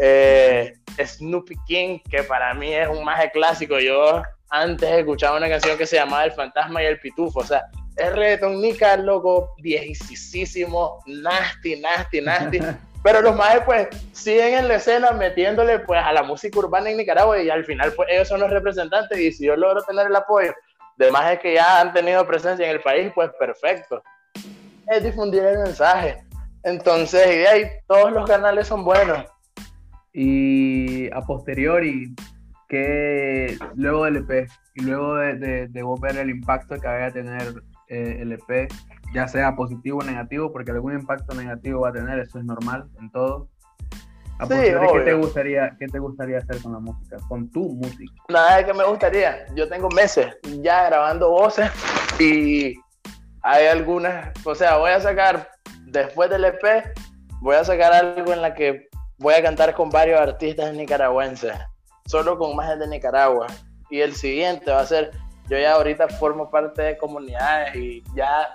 Eh, 0.00 0.72
Snoopy 0.98 1.56
King, 1.66 1.98
que 2.10 2.22
para 2.22 2.54
mí 2.54 2.72
es 2.72 2.88
un 2.88 3.04
maje 3.04 3.30
clásico. 3.32 3.78
Yo 3.78 4.22
antes 4.48 4.90
escuchaba 4.90 5.36
una 5.36 5.50
canción 5.50 5.76
que 5.76 5.84
se 5.86 5.96
llamaba 5.96 6.24
El 6.24 6.32
Fantasma 6.32 6.82
y 6.82 6.86
el 6.86 6.98
Pitufo. 7.00 7.40
O 7.40 7.44
sea, 7.44 7.64
es 7.98 8.12
reggaeton 8.14 8.60
Nica, 8.60 8.96
loco, 8.96 9.54
viejísimo, 9.58 11.02
nasty, 11.06 11.80
nasty, 11.80 12.20
nasty. 12.20 12.60
Pero 13.02 13.22
los 13.22 13.36
maes, 13.36 13.62
pues, 13.64 13.88
siguen 14.12 14.54
en 14.54 14.68
la 14.68 14.74
escena 14.76 15.12
metiéndole, 15.12 15.78
pues, 15.80 16.00
a 16.02 16.12
la 16.12 16.22
música 16.22 16.58
urbana 16.58 16.90
en 16.90 16.96
Nicaragua 16.96 17.40
y 17.40 17.48
al 17.48 17.64
final, 17.64 17.92
pues, 17.92 18.08
ellos 18.10 18.28
son 18.28 18.40
los 18.40 18.50
representantes 18.50 19.18
y 19.18 19.32
si 19.32 19.46
yo 19.46 19.56
logro 19.56 19.82
tener 19.82 20.08
el 20.08 20.16
apoyo 20.16 20.52
de 20.96 21.10
maes 21.10 21.38
que 21.38 21.54
ya 21.54 21.80
han 21.80 21.92
tenido 21.92 22.26
presencia 22.26 22.66
en 22.66 22.72
el 22.72 22.80
país, 22.80 23.12
pues, 23.14 23.30
perfecto. 23.38 24.02
Es 24.88 25.04
difundir 25.04 25.44
el 25.44 25.58
mensaje. 25.58 26.24
Entonces, 26.64 27.26
y 27.28 27.38
de 27.38 27.48
ahí, 27.48 27.64
todos 27.86 28.12
los 28.12 28.28
canales 28.28 28.66
son 28.66 28.84
buenos. 28.84 29.24
Y 30.12 31.10
a 31.12 31.20
posteriori, 31.20 32.14
que 32.68 33.56
luego 33.74 34.04
del 34.04 34.16
EP 34.16 34.48
y 34.74 34.82
luego 34.82 35.14
de, 35.16 35.34
de, 35.36 35.68
de 35.68 35.82
vos 35.82 36.00
ver 36.00 36.18
el 36.18 36.30
impacto 36.30 36.78
que 36.78 36.86
vaya 36.86 37.06
a 37.06 37.12
tener 37.12 37.54
eh, 37.88 38.18
el 38.20 38.32
EP, 38.32 38.68
ya 39.14 39.28
sea 39.28 39.56
positivo 39.56 39.98
o 39.98 40.04
negativo, 40.04 40.52
porque 40.52 40.70
algún 40.70 40.94
impacto 40.94 41.34
negativo 41.34 41.80
va 41.82 41.90
a 41.90 41.92
tener, 41.92 42.18
eso 42.18 42.38
es 42.38 42.44
normal 42.44 42.88
en 43.00 43.10
todo. 43.10 43.48
A 44.38 44.46
sí, 44.46 44.54
¿qué 44.54 45.00
te 45.04 45.14
gustaría, 45.14 45.76
qué 45.78 45.86
te 45.86 45.98
gustaría 45.98 46.38
hacer 46.38 46.62
con 46.62 46.72
la 46.72 46.78
música, 46.78 47.16
con 47.28 47.50
tu 47.50 47.70
música? 47.70 48.12
Nada 48.28 48.58
de 48.58 48.66
que 48.66 48.72
me 48.72 48.84
gustaría. 48.84 49.46
Yo 49.54 49.68
tengo 49.68 49.88
meses 49.88 50.36
ya 50.62 50.86
grabando 50.86 51.30
voces 51.30 51.70
y 52.20 52.74
hay 53.42 53.66
algunas, 53.66 54.30
o 54.44 54.54
sea, 54.54 54.76
voy 54.76 54.90
a 54.90 55.00
sacar 55.00 55.48
después 55.86 56.30
del 56.30 56.44
EP, 56.44 56.62
voy 57.40 57.56
a 57.56 57.64
sacar 57.64 57.92
algo 57.92 58.32
en 58.32 58.42
la 58.42 58.54
que 58.54 58.88
voy 59.18 59.34
a 59.34 59.42
cantar 59.42 59.74
con 59.74 59.90
varios 59.90 60.20
artistas 60.20 60.72
nicaragüenses, 60.74 61.54
solo 62.06 62.38
con 62.38 62.54
más 62.54 62.78
de 62.78 62.86
Nicaragua. 62.86 63.48
Y 63.90 64.00
el 64.00 64.14
siguiente 64.14 64.70
va 64.70 64.80
a 64.80 64.86
ser 64.86 65.10
yo 65.48 65.58
ya 65.58 65.72
ahorita 65.72 66.08
formo 66.08 66.50
parte 66.50 66.82
de 66.82 66.98
comunidades 66.98 67.74
y 67.74 68.02
ya 68.14 68.54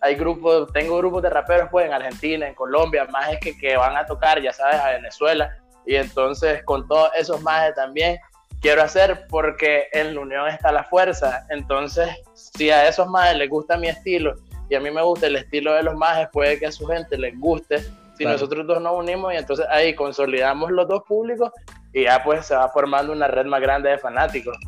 hay 0.00 0.14
grupos, 0.14 0.70
tengo 0.72 0.98
grupos 0.98 1.22
de 1.22 1.30
raperos 1.30 1.68
pues 1.70 1.86
en 1.86 1.92
Argentina, 1.92 2.46
en 2.46 2.54
Colombia, 2.54 3.06
más 3.06 3.32
es 3.32 3.40
que, 3.40 3.56
que 3.56 3.76
van 3.76 3.96
a 3.96 4.06
tocar, 4.06 4.40
ya 4.40 4.52
sabes, 4.52 4.76
a 4.76 4.90
Venezuela. 4.90 5.56
Y 5.86 5.96
entonces 5.96 6.62
con 6.64 6.86
todos 6.86 7.10
esos 7.16 7.40
más 7.42 7.74
también 7.74 8.18
quiero 8.60 8.82
hacer 8.82 9.26
porque 9.28 9.86
en 9.92 10.14
la 10.14 10.20
unión 10.20 10.48
está 10.48 10.70
la 10.70 10.84
fuerza. 10.84 11.46
Entonces, 11.48 12.08
si 12.34 12.70
a 12.70 12.86
esos 12.86 13.08
más 13.08 13.34
les 13.36 13.48
gusta 13.48 13.76
mi 13.76 13.88
estilo 13.88 14.34
y 14.68 14.74
a 14.74 14.80
mí 14.80 14.90
me 14.90 15.02
gusta 15.02 15.26
el 15.26 15.36
estilo 15.36 15.72
de 15.72 15.82
los 15.82 15.94
majes, 15.94 16.28
puede 16.32 16.58
que 16.58 16.66
a 16.66 16.72
su 16.72 16.86
gente 16.86 17.16
les 17.16 17.38
guste. 17.38 17.82
Si 18.18 18.24
nosotros 18.24 18.66
dos 18.66 18.82
nos 18.82 18.96
unimos 18.96 19.32
y 19.32 19.36
entonces 19.36 19.64
ahí 19.70 19.94
consolidamos 19.94 20.72
los 20.72 20.88
dos 20.88 21.04
públicos 21.04 21.52
y 21.92 22.04
ya 22.04 22.22
pues 22.22 22.46
se 22.46 22.54
va 22.54 22.68
formando 22.68 23.12
una 23.12 23.28
red 23.28 23.46
más 23.46 23.60
grande 23.60 23.90
de 23.90 23.98
fanáticos 23.98 24.58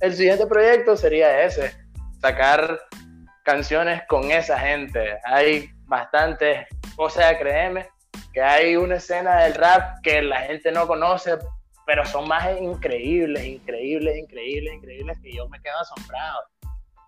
el 0.00 0.14
siguiente 0.14 0.46
proyecto 0.46 0.96
sería 0.96 1.42
ese, 1.42 1.74
sacar 2.20 2.80
canciones 3.44 4.02
con 4.08 4.30
esa 4.30 4.58
gente. 4.58 5.18
Hay 5.24 5.70
bastantes, 5.86 6.66
sea, 7.10 7.38
créeme, 7.38 7.88
que 8.32 8.42
hay 8.42 8.76
una 8.76 8.96
escena 8.96 9.42
del 9.42 9.54
rap 9.54 10.00
que 10.02 10.22
la 10.22 10.40
gente 10.42 10.70
no 10.72 10.86
conoce, 10.86 11.36
pero 11.86 12.04
son 12.06 12.28
más 12.28 12.48
increíbles, 12.60 13.44
increíbles, 13.44 14.16
increíbles, 14.16 14.74
increíbles, 14.74 15.18
que 15.22 15.32
yo 15.34 15.48
me 15.48 15.60
quedo 15.60 15.78
asombrado. 15.78 16.40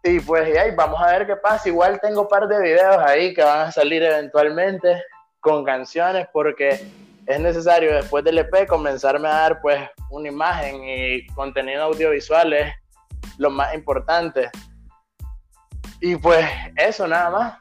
Y 0.05 0.19
pues 0.21 0.57
ahí 0.59 0.73
vamos 0.75 1.01
a 1.01 1.13
ver 1.13 1.27
qué 1.27 1.37
pasa. 1.37 1.69
Igual 1.69 2.01
tengo 2.01 2.23
un 2.23 2.29
par 2.29 2.49
de 2.49 2.61
videos 2.61 2.99
ahí 2.99 3.33
que 3.33 3.43
van 3.43 3.69
a 3.69 3.73
salir 3.73 4.03
eventualmente 4.03 5.01
con 5.41 5.65
canciones 5.65 6.27
porque 6.33 6.85
es 7.27 7.41
necesario 7.41 7.95
después 7.95 8.25
del 8.25 8.39
EP 8.39 8.67
comenzarme 8.67 9.29
a 9.29 9.33
dar 9.33 9.61
pues 9.61 9.81
una 10.11 10.29
imagen 10.29 10.83
y 10.85 11.27
contenido 11.29 11.85
audiovisual 11.85 12.53
es 12.53 12.73
lo 13.39 13.51
más 13.51 13.75
importante. 13.75 14.51
Y 16.01 16.17
pues 16.17 16.45
eso 16.77 17.07
nada 17.07 17.31
más. 17.31 17.59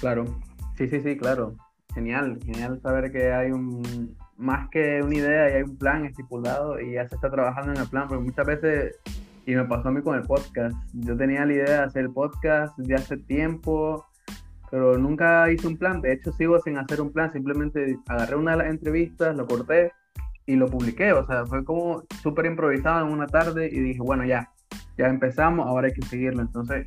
Claro, 0.00 0.24
sí, 0.76 0.88
sí, 0.88 1.00
sí, 1.00 1.16
claro. 1.16 1.54
Genial, 1.94 2.38
genial 2.44 2.80
saber 2.80 3.10
que 3.10 3.32
hay 3.32 3.50
un 3.50 4.16
más 4.40 4.68
que 4.70 5.02
una 5.02 5.14
idea 5.14 5.50
y 5.50 5.52
hay 5.54 5.62
un 5.62 5.76
plan 5.76 6.06
estipulado 6.06 6.80
y 6.80 6.94
ya 6.94 7.06
se 7.08 7.14
está 7.14 7.30
trabajando 7.30 7.72
en 7.72 7.78
el 7.78 7.88
plan, 7.88 8.08
porque 8.08 8.24
muchas 8.24 8.46
veces, 8.46 8.98
y 9.44 9.54
me 9.54 9.64
pasó 9.64 9.88
a 9.88 9.92
mí 9.92 10.00
con 10.00 10.16
el 10.16 10.22
podcast, 10.22 10.74
yo 10.94 11.16
tenía 11.16 11.44
la 11.44 11.52
idea 11.52 11.64
de 11.64 11.84
hacer 11.84 12.02
el 12.04 12.12
podcast 12.12 12.76
de 12.78 12.94
hace 12.94 13.18
tiempo, 13.18 14.06
pero 14.70 14.96
nunca 14.96 15.50
hice 15.52 15.66
un 15.66 15.76
plan, 15.76 16.00
de 16.00 16.14
hecho 16.14 16.32
sigo 16.32 16.58
sin 16.60 16.78
hacer 16.78 17.00
un 17.02 17.12
plan, 17.12 17.32
simplemente 17.32 17.98
agarré 18.08 18.36
una 18.36 18.52
de 18.52 18.56
las 18.58 18.66
entrevistas, 18.68 19.36
lo 19.36 19.46
corté 19.46 19.92
y 20.46 20.56
lo 20.56 20.68
publiqué, 20.68 21.12
o 21.12 21.26
sea, 21.26 21.44
fue 21.44 21.62
como 21.62 22.02
súper 22.22 22.46
improvisado 22.46 23.06
en 23.06 23.12
una 23.12 23.26
tarde 23.26 23.68
y 23.70 23.78
dije, 23.78 24.00
bueno, 24.00 24.24
ya, 24.24 24.50
ya 25.00 25.08
empezamos, 25.08 25.66
ahora 25.66 25.88
hay 25.88 25.94
que 25.94 26.02
seguirlo, 26.02 26.42
entonces 26.42 26.86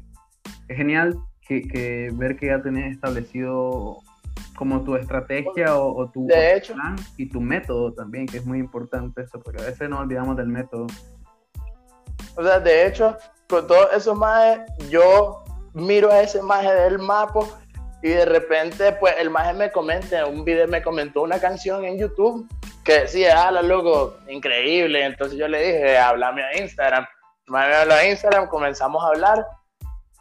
es 0.67 0.78
genial 0.78 1.17
que, 1.47 1.62
que 1.62 2.10
ver 2.13 2.38
que 2.38 2.47
ya 2.47 2.62
tenés 2.62 2.93
establecido 2.93 3.97
como 4.56 4.84
tu 4.84 4.95
estrategia 4.95 5.76
o, 5.76 6.10
tu 6.12 6.28
plan 6.28 6.95
y 7.17 7.28
tu 7.28 7.41
método 7.41 7.93
también, 7.93 8.28
que 8.28 8.38
es 8.38 8.45
muy 8.45 8.60
importante 8.60 9.21
eso, 9.21 9.39
porque 9.41 9.62
a 9.62 9.65
veces 9.65 9.89
nos 9.89 9.99
olvidamos 10.02 10.38
del 10.38 10.47
método. 10.47 10.88
O 12.36 12.43
sea, 12.43 12.60
de 12.60 12.88
hecho, 12.88 13.17
con 13.49 13.67
todos 13.67 13.89
esos 13.93 14.17
majes, 14.17 14.62
yo 14.89 15.43
miro 15.73 16.12
a 16.12 16.21
ese 16.21 16.41
maje 16.41 16.71
del 16.73 16.99
mapa 16.99 17.41
y 18.02 18.10
de 18.10 18.26
repente, 18.26 18.91
pues 18.99 19.15
el 19.19 19.30
maje 19.30 19.54
me 19.54 19.71
comenta, 19.71 20.26
un 20.28 20.43
video 20.45 20.67
me 20.67 20.82
comentó 20.82 21.23
una 21.23 21.39
canción 21.39 21.86
en 21.86 21.97
YouTube 21.97 22.47
que 22.84 23.02
decía, 23.02 23.47
ah, 23.47 23.52
la 23.52 23.62
loco, 23.62 24.17
increíble. 24.28 25.06
Entonces 25.06 25.38
yo 25.38 25.47
le 25.47 25.60
dije, 25.60 25.97
háblame 25.97 26.43
a 26.43 26.62
Instagram. 26.62 27.06
Me 27.47 27.60
habló 27.60 27.93
a 27.93 28.06
Instagram, 28.06 28.47
comenzamos 28.47 29.03
a 29.03 29.08
hablar 29.08 29.45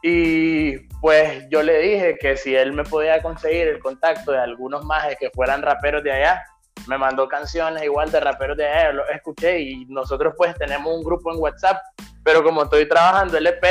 y 0.02 0.78
pues 1.00 1.48
yo 1.48 1.62
le 1.62 1.78
dije 1.78 2.18
que 2.18 2.36
si 2.36 2.56
él 2.56 2.72
me 2.72 2.82
podía 2.82 3.22
conseguir 3.22 3.68
el 3.68 3.78
contacto 3.78 4.32
de 4.32 4.40
algunos 4.40 4.84
majes 4.84 5.16
que 5.18 5.30
fueran 5.30 5.62
raperos 5.62 6.02
de 6.02 6.10
allá, 6.10 6.42
me 6.88 6.98
mandó 6.98 7.28
canciones 7.28 7.84
igual 7.84 8.10
de 8.10 8.18
raperos 8.18 8.56
de 8.56 8.66
allá, 8.66 8.92
lo 8.92 9.08
escuché 9.08 9.60
y 9.60 9.84
nosotros 9.86 10.34
pues 10.36 10.56
tenemos 10.56 10.92
un 10.92 11.04
grupo 11.04 11.32
en 11.32 11.40
WhatsApp, 11.40 11.78
pero 12.24 12.42
como 12.42 12.64
estoy 12.64 12.88
trabajando 12.88 13.38
el 13.38 13.46
EP, 13.46 13.64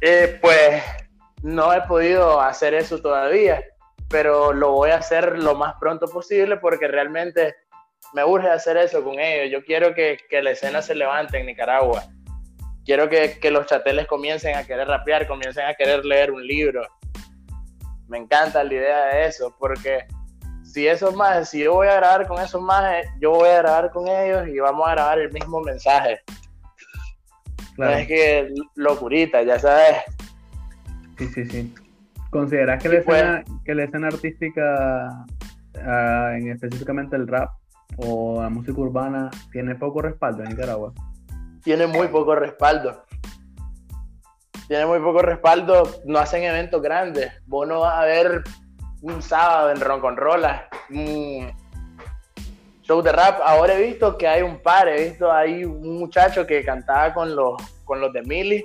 eh, 0.00 0.38
pues 0.42 0.82
no 1.42 1.72
he 1.72 1.82
podido 1.82 2.40
hacer 2.40 2.74
eso 2.74 2.98
todavía, 2.98 3.62
pero 4.08 4.52
lo 4.52 4.72
voy 4.72 4.90
a 4.90 4.96
hacer 4.96 5.38
lo 5.38 5.54
más 5.54 5.74
pronto 5.78 6.08
posible 6.08 6.56
porque 6.56 6.88
realmente 6.88 7.54
me 8.12 8.24
urge 8.24 8.48
hacer 8.48 8.76
eso 8.76 9.04
con 9.04 9.20
ellos. 9.20 9.52
Yo 9.52 9.64
quiero 9.64 9.94
que, 9.94 10.18
que 10.28 10.42
la 10.42 10.50
escena 10.50 10.82
se 10.82 10.96
levante 10.96 11.38
en 11.38 11.46
Nicaragua 11.46 12.02
quiero 12.84 13.08
que, 13.08 13.38
que, 13.40 13.50
los 13.50 13.66
chateles 13.66 14.06
comiencen 14.06 14.56
a 14.56 14.64
querer 14.64 14.88
rapear, 14.88 15.26
comiencen 15.26 15.66
a 15.66 15.74
querer 15.74 16.04
leer 16.04 16.30
un 16.32 16.46
libro. 16.46 16.82
Me 18.08 18.18
encanta 18.18 18.62
la 18.64 18.74
idea 18.74 19.04
de 19.06 19.26
eso, 19.26 19.54
porque 19.58 20.06
si 20.62 20.86
esos 20.86 21.14
más, 21.14 21.50
si 21.50 21.60
yo 21.60 21.74
voy 21.74 21.88
a 21.88 21.96
grabar 21.96 22.26
con 22.26 22.42
esos 22.42 22.62
más, 22.62 23.04
yo 23.20 23.32
voy 23.32 23.48
a 23.48 23.58
grabar 23.58 23.90
con 23.90 24.08
ellos 24.08 24.48
y 24.48 24.58
vamos 24.58 24.88
a 24.88 24.92
grabar 24.92 25.18
el 25.18 25.32
mismo 25.32 25.60
mensaje. 25.60 26.20
Claro. 27.74 27.96
es 27.96 28.06
que 28.06 28.52
locurita, 28.74 29.42
ya 29.42 29.58
sabes. 29.58 29.96
Sí, 31.18 31.26
sí, 31.28 31.44
sí. 31.46 31.74
¿Consideras 32.30 32.82
que, 32.82 32.88
la, 32.88 33.02
pues. 33.02 33.18
escena, 33.18 33.44
que 33.64 33.74
la 33.74 33.84
escena 33.84 34.08
artística, 34.08 35.26
uh, 35.76 36.36
en 36.36 36.50
específicamente 36.50 37.16
el 37.16 37.28
rap 37.28 37.50
o 37.96 38.40
la 38.42 38.48
música 38.48 38.80
urbana, 38.80 39.30
tiene 39.52 39.74
poco 39.74 40.02
respaldo 40.02 40.42
en 40.42 40.50
Nicaragua? 40.50 40.92
Tiene 41.62 41.86
muy 41.86 42.08
poco 42.08 42.34
respaldo. 42.34 43.04
Tiene 44.68 44.86
muy 44.86 45.00
poco 45.00 45.22
respaldo, 45.22 45.82
no 46.04 46.18
hacen 46.18 46.44
eventos 46.44 46.80
grandes. 46.80 47.32
Vos 47.46 47.66
no 47.68 47.80
vas 47.80 47.98
a 47.98 48.04
ver 48.04 48.42
un 49.02 49.20
sábado 49.20 49.70
en 49.70 49.80
Ronconrola, 49.80 50.68
un 50.90 51.52
show 52.82 53.02
de 53.02 53.12
rap. 53.12 53.40
Ahora 53.44 53.74
he 53.74 53.82
visto 53.82 54.16
que 54.16 54.26
hay 54.26 54.42
un 54.42 54.60
par, 54.60 54.88
he 54.88 55.10
visto 55.10 55.30
ahí 55.30 55.64
un 55.64 55.98
muchacho 55.98 56.46
que 56.46 56.64
cantaba 56.64 57.12
con 57.12 57.34
los, 57.34 57.60
con 57.84 58.00
los 58.00 58.12
de 58.12 58.22
Mili, 58.22 58.64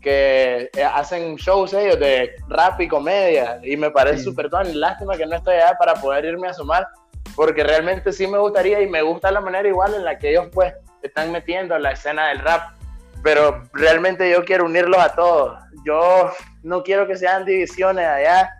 que 0.00 0.70
eh, 0.74 0.84
hacen 0.84 1.36
shows 1.36 1.72
ellos 1.74 1.98
de 1.98 2.30
rap 2.48 2.80
y 2.80 2.88
comedia, 2.88 3.58
y 3.62 3.76
me 3.76 3.90
parece 3.90 4.22
súper 4.22 4.48
sí. 4.64 4.74
Lástima 4.74 5.16
que 5.16 5.26
no 5.26 5.36
estoy 5.36 5.56
allá 5.56 5.76
para 5.78 5.94
poder 5.94 6.26
irme 6.26 6.48
a 6.48 6.54
sumar, 6.54 6.86
porque 7.34 7.64
realmente 7.64 8.12
sí 8.12 8.26
me 8.26 8.38
gustaría 8.38 8.80
y 8.80 8.88
me 8.88 9.02
gusta 9.02 9.30
la 9.30 9.40
manera 9.40 9.68
igual 9.68 9.94
en 9.94 10.04
la 10.04 10.18
que 10.18 10.30
ellos 10.30 10.48
pues 10.52 10.72
están 11.06 11.32
metiendo 11.32 11.74
a 11.74 11.78
la 11.78 11.92
escena 11.92 12.28
del 12.28 12.40
rap, 12.40 12.76
pero 13.22 13.62
realmente 13.72 14.30
yo 14.30 14.44
quiero 14.44 14.64
unirlos 14.64 15.00
a 15.00 15.14
todos. 15.14 15.58
Yo 15.84 16.30
no 16.62 16.82
quiero 16.82 17.06
que 17.06 17.16
sean 17.16 17.44
divisiones 17.44 18.06
allá 18.06 18.50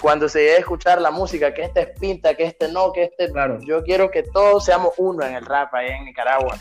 cuando 0.00 0.28
se 0.28 0.40
llegue 0.40 0.56
a 0.56 0.58
escuchar 0.58 1.00
la 1.00 1.10
música, 1.10 1.54
que 1.54 1.62
este 1.62 1.80
es 1.80 1.98
pinta, 1.98 2.34
que 2.34 2.44
este 2.44 2.70
no, 2.70 2.92
que 2.92 3.04
este... 3.04 3.30
Claro. 3.30 3.58
Yo 3.60 3.82
quiero 3.82 4.10
que 4.10 4.22
todos 4.22 4.64
seamos 4.64 4.92
uno 4.98 5.24
en 5.24 5.34
el 5.34 5.44
rap 5.44 5.74
allá 5.74 5.96
en 5.96 6.04
Nicaragua. 6.04 6.56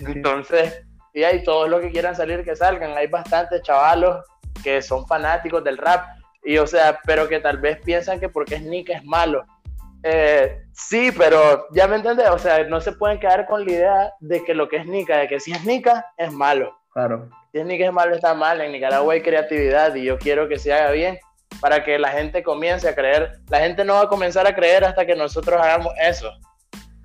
Entonces, 0.00 0.84
y 1.12 1.24
hay 1.24 1.42
todos 1.42 1.68
los 1.68 1.80
que 1.80 1.90
quieran 1.90 2.14
salir, 2.14 2.44
que 2.44 2.54
salgan. 2.54 2.96
Hay 2.96 3.08
bastantes 3.08 3.62
chavalos 3.62 4.24
que 4.62 4.80
son 4.82 5.06
fanáticos 5.06 5.64
del 5.64 5.78
rap, 5.78 6.06
y 6.44 6.58
o 6.58 6.66
sea, 6.66 7.00
pero 7.04 7.28
que 7.28 7.40
tal 7.40 7.58
vez 7.58 7.80
piensan 7.82 8.20
que 8.20 8.28
porque 8.28 8.56
es 8.56 8.62
Nick 8.62 8.90
es 8.90 9.04
malo. 9.04 9.44
Eh, 10.10 10.64
sí, 10.72 11.10
pero 11.16 11.66
ya 11.72 11.86
me 11.86 11.96
entiendes, 11.96 12.30
o 12.30 12.38
sea, 12.38 12.64
no 12.64 12.80
se 12.80 12.92
pueden 12.92 13.20
quedar 13.20 13.46
con 13.46 13.66
la 13.66 13.70
idea 13.70 14.12
de 14.20 14.42
que 14.42 14.54
lo 14.54 14.66
que 14.66 14.78
es 14.78 14.86
Nica, 14.86 15.18
de 15.18 15.28
que 15.28 15.38
si 15.38 15.52
es 15.52 15.62
Nica, 15.66 16.06
es 16.16 16.32
malo. 16.32 16.74
Claro. 16.94 17.28
Si 17.52 17.58
es 17.58 17.66
Nica 17.66 17.84
es 17.84 17.92
malo, 17.92 18.14
está 18.14 18.32
mal. 18.32 18.62
En 18.62 18.72
Nicaragua 18.72 19.12
hay 19.12 19.20
creatividad 19.20 19.94
y 19.94 20.04
yo 20.04 20.18
quiero 20.18 20.48
que 20.48 20.58
se 20.58 20.72
haga 20.72 20.92
bien 20.92 21.18
para 21.60 21.84
que 21.84 21.98
la 21.98 22.08
gente 22.08 22.42
comience 22.42 22.88
a 22.88 22.94
creer. 22.94 23.32
La 23.50 23.58
gente 23.58 23.84
no 23.84 23.94
va 23.94 24.02
a 24.02 24.08
comenzar 24.08 24.46
a 24.46 24.54
creer 24.54 24.82
hasta 24.82 25.04
que 25.04 25.14
nosotros 25.14 25.60
hagamos 25.60 25.92
eso. 26.00 26.30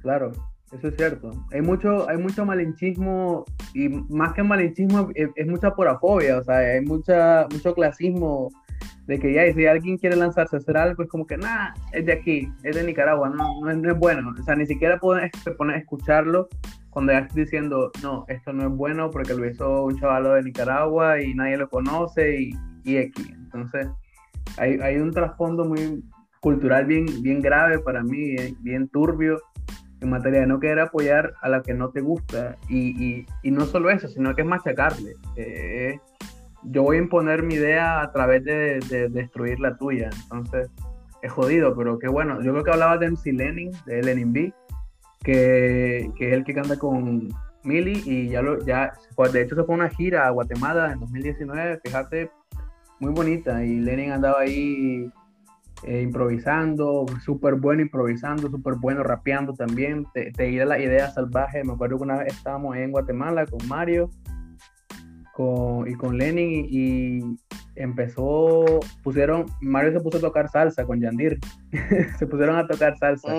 Claro, 0.01 0.31
eso 0.71 0.87
es 0.87 0.95
cierto. 0.95 1.31
Hay 1.51 1.61
mucho, 1.61 2.09
hay 2.09 2.17
mucho 2.17 2.45
malinchismo 2.45 3.43
y 3.73 3.89
más 3.89 4.33
que 4.33 4.43
malinchismo 4.43 5.09
es, 5.13 5.29
es 5.35 5.47
mucha 5.47 5.75
porafobia, 5.75 6.37
o 6.37 6.43
sea, 6.43 6.57
hay 6.57 6.81
mucha, 6.81 7.47
mucho 7.51 7.73
clasismo 7.73 8.49
de 9.05 9.19
que 9.19 9.33
ya, 9.33 9.51
si 9.53 9.65
alguien 9.65 9.97
quiere 9.97 10.15
lanzarse 10.15 10.55
a 10.55 10.59
hacer 10.59 10.77
algo, 10.77 11.03
es 11.03 11.09
como 11.09 11.25
que, 11.25 11.37
nada, 11.37 11.73
es 11.91 12.05
de 12.05 12.13
aquí, 12.13 12.49
es 12.63 12.75
de 12.75 12.83
Nicaragua, 12.83 13.29
no, 13.29 13.61
no, 13.61 13.69
es, 13.69 13.77
no 13.77 13.91
es, 13.91 13.97
bueno. 13.97 14.33
O 14.39 14.43
sea, 14.43 14.55
ni 14.55 14.65
siquiera 14.65 14.99
puedes 14.99 15.31
poner 15.57 15.75
a 15.75 15.79
escucharlo 15.79 16.47
cuando 16.89 17.11
ya 17.11 17.19
estás 17.19 17.35
diciendo, 17.35 17.91
no, 18.01 18.25
esto 18.27 18.53
no 18.53 18.63
es 18.63 18.69
bueno 18.69 19.09
porque 19.09 19.33
lo 19.33 19.47
hizo 19.47 19.83
un 19.83 19.99
chavalo 19.99 20.33
de 20.33 20.43
Nicaragua 20.43 21.21
y 21.21 21.33
nadie 21.33 21.57
lo 21.57 21.69
conoce 21.69 22.39
y, 22.39 22.51
y 22.83 22.97
aquí. 22.97 23.33
Entonces, 23.33 23.87
hay, 24.57 24.79
hay 24.79 24.97
un 24.97 25.11
trasfondo 25.11 25.65
muy 25.65 26.03
cultural 26.39 26.85
bien, 26.85 27.05
bien 27.21 27.41
grave 27.41 27.79
para 27.79 28.03
mí, 28.03 28.35
bien 28.59 28.87
turbio 28.89 29.39
en 30.01 30.09
materia 30.09 30.41
de 30.41 30.47
no 30.47 30.59
querer 30.59 30.79
apoyar 30.79 31.33
a 31.41 31.49
la 31.49 31.61
que 31.61 31.73
no 31.73 31.89
te 31.89 32.01
gusta 32.01 32.57
y, 32.67 32.89
y, 33.03 33.25
y 33.41 33.51
no 33.51 33.65
solo 33.65 33.89
eso, 33.89 34.07
sino 34.07 34.35
que 34.35 34.41
es 34.41 34.47
machacarle. 34.47 35.13
Eh, 35.37 35.97
yo 36.65 36.83
voy 36.83 36.97
a 36.97 36.99
imponer 36.99 37.43
mi 37.43 37.55
idea 37.55 38.01
a 38.01 38.11
través 38.11 38.43
de, 38.43 39.09
destruir 39.11 39.59
la 39.59 39.77
tuya. 39.77 40.09
Entonces, 40.23 40.69
es 41.21 41.31
jodido, 41.31 41.75
pero 41.75 41.99
qué 41.99 42.07
bueno. 42.07 42.41
Yo 42.41 42.51
creo 42.51 42.63
que 42.63 42.71
hablaba 42.71 42.97
de 42.97 43.11
MC 43.11 43.33
Lenin, 43.33 43.71
de 43.85 44.01
Lenin 44.01 44.33
B, 44.33 44.53
que, 45.21 46.11
que 46.15 46.29
es 46.29 46.33
el 46.33 46.43
que 46.43 46.53
canta 46.53 46.77
con 46.77 47.29
Mili 47.63 48.03
y 48.05 48.29
ya 48.29 48.41
lo, 48.41 48.63
ya, 48.65 48.93
de 49.31 49.41
hecho 49.41 49.55
se 49.55 49.63
fue 49.63 49.75
una 49.75 49.89
gira 49.89 50.27
a 50.27 50.31
Guatemala 50.31 50.91
en 50.91 50.99
2019, 50.99 51.79
fíjate, 51.83 52.29
muy 52.99 53.13
bonita. 53.13 53.63
Y 53.63 53.79
Lenin 53.79 54.11
andaba 54.11 54.41
ahí 54.41 55.09
eh, 55.83 56.01
improvisando, 56.01 57.05
súper 57.23 57.55
bueno 57.55 57.81
improvisando, 57.81 58.49
súper 58.49 58.75
bueno 58.75 59.03
rapeando 59.03 59.53
también. 59.53 60.05
Te, 60.13 60.31
te 60.31 60.65
la 60.65 60.79
idea 60.79 61.09
salvaje. 61.11 61.63
Me 61.63 61.73
acuerdo 61.73 61.97
que 61.97 62.03
una 62.03 62.17
vez 62.17 62.33
estábamos 62.33 62.75
en 62.75 62.91
Guatemala 62.91 63.45
con 63.45 63.65
Mario 63.67 64.09
con, 65.33 65.89
y 65.89 65.95
con 65.95 66.17
Lenin 66.17 66.67
y, 66.69 67.19
empezó, 67.75 68.79
pusieron, 69.03 69.47
Mario 69.61 69.93
se 69.93 69.99
puso 69.99 70.19
a 70.19 70.21
tocar 70.21 70.47
salsa 70.47 70.85
con 70.85 71.01
Yandir, 71.01 71.39
se 72.19 72.27
pusieron 72.27 72.55
a 72.55 72.67
tocar 72.67 72.95
salsa. 72.97 73.33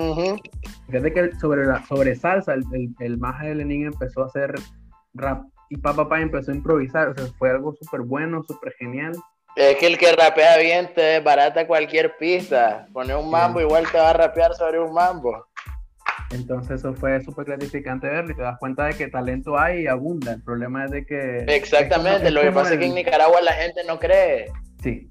Fíjate 0.87 1.13
que 1.13 1.31
sobre, 1.39 1.65
la, 1.65 1.83
sobre 1.85 2.15
salsa, 2.15 2.53
el, 2.53 2.63
el, 2.73 2.93
el 2.99 3.17
maje 3.17 3.47
de 3.47 3.55
Lenin 3.55 3.85
empezó 3.85 4.23
a 4.23 4.25
hacer 4.27 4.53
rap 5.13 5.45
y 5.69 5.77
papá 5.77 6.03
papá 6.03 6.21
empezó 6.21 6.51
a 6.51 6.55
improvisar, 6.55 7.09
o 7.09 7.15
sea, 7.15 7.25
fue 7.37 7.49
algo 7.49 7.73
súper 7.73 8.01
bueno, 8.01 8.43
súper 8.43 8.73
genial. 8.73 9.13
Es 9.55 9.77
que 9.77 9.87
el 9.87 9.97
que 9.97 10.11
rapea 10.11 10.57
bien 10.57 10.93
te 10.93 11.21
barata 11.21 11.65
cualquier 11.65 12.17
pista. 12.17 12.87
Pone 12.91 13.15
un 13.15 13.31
mambo, 13.31 13.61
igual 13.61 13.89
te 13.89 13.97
va 13.97 14.09
a 14.09 14.13
rapear 14.13 14.53
sobre 14.53 14.79
un 14.79 14.93
mambo. 14.93 15.47
Entonces 16.31 16.79
eso 16.79 16.93
fue 16.93 17.21
súper 17.21 17.45
gratificante 17.45 18.07
verlo 18.07 18.31
y 18.31 18.35
te 18.35 18.41
das 18.41 18.57
cuenta 18.59 18.85
de 18.85 18.95
que 18.95 19.07
talento 19.07 19.57
hay 19.57 19.83
y 19.83 19.87
abunda. 19.87 20.33
El 20.33 20.43
problema 20.43 20.85
es 20.85 20.91
de 20.91 21.05
que... 21.05 21.45
Exactamente, 21.47 22.31
lo 22.31 22.41
que 22.41 22.51
pasa 22.51 22.73
es 22.73 22.79
que 22.79 22.85
en 22.85 22.95
Nicaragua 22.95 23.41
la 23.41 23.53
gente 23.53 23.83
no 23.85 23.99
cree. 23.99 24.51
Sí. 24.81 25.09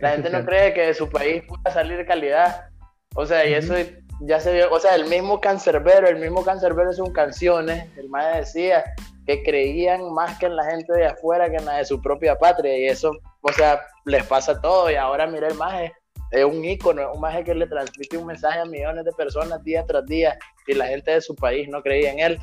La 0.00 0.10
gente 0.10 0.30
no 0.30 0.44
cree 0.44 0.74
que 0.74 0.86
de 0.86 0.94
su 0.94 1.08
país 1.08 1.42
pueda 1.46 1.72
salir 1.72 2.04
calidad. 2.06 2.68
O 3.14 3.24
sea, 3.24 3.46
y 3.46 3.54
eso 3.54 3.74
ya 4.20 4.40
se 4.40 4.52
vio, 4.52 4.70
o 4.70 4.80
sea, 4.80 4.94
el 4.94 5.06
mismo 5.06 5.40
cancerbero, 5.40 6.08
el 6.08 6.16
mismo 6.16 6.44
cancerbero 6.44 6.92
son 6.92 7.12
canciones, 7.12 7.86
el 7.96 8.08
maestro 8.08 8.40
decía 8.40 8.84
que 9.26 9.42
creían 9.42 10.12
más 10.12 10.38
que 10.38 10.46
en 10.46 10.56
la 10.56 10.64
gente 10.64 10.92
de 10.92 11.06
afuera 11.06 11.50
que 11.50 11.56
en 11.56 11.64
la 11.64 11.78
de 11.78 11.84
su 11.84 12.00
propia 12.00 12.36
patria 12.36 12.76
y 12.76 12.86
eso, 12.86 13.12
o 13.40 13.52
sea, 13.52 13.80
les 14.04 14.24
pasa 14.24 14.60
todo 14.60 14.90
y 14.90 14.94
ahora 14.94 15.26
mira 15.26 15.48
el 15.48 15.54
maje 15.54 15.92
es 16.30 16.44
un 16.44 16.64
ícono, 16.64 17.12
un 17.12 17.20
maje 17.20 17.44
que 17.44 17.54
le 17.54 17.66
transmite 17.66 18.16
un 18.16 18.26
mensaje 18.26 18.58
a 18.58 18.64
millones 18.64 19.04
de 19.04 19.12
personas 19.12 19.62
día 19.62 19.84
tras 19.86 20.04
día 20.06 20.38
y 20.66 20.74
la 20.74 20.86
gente 20.86 21.12
de 21.12 21.20
su 21.20 21.34
país 21.34 21.68
no 21.68 21.82
creía 21.82 22.12
en 22.12 22.18
él. 22.20 22.38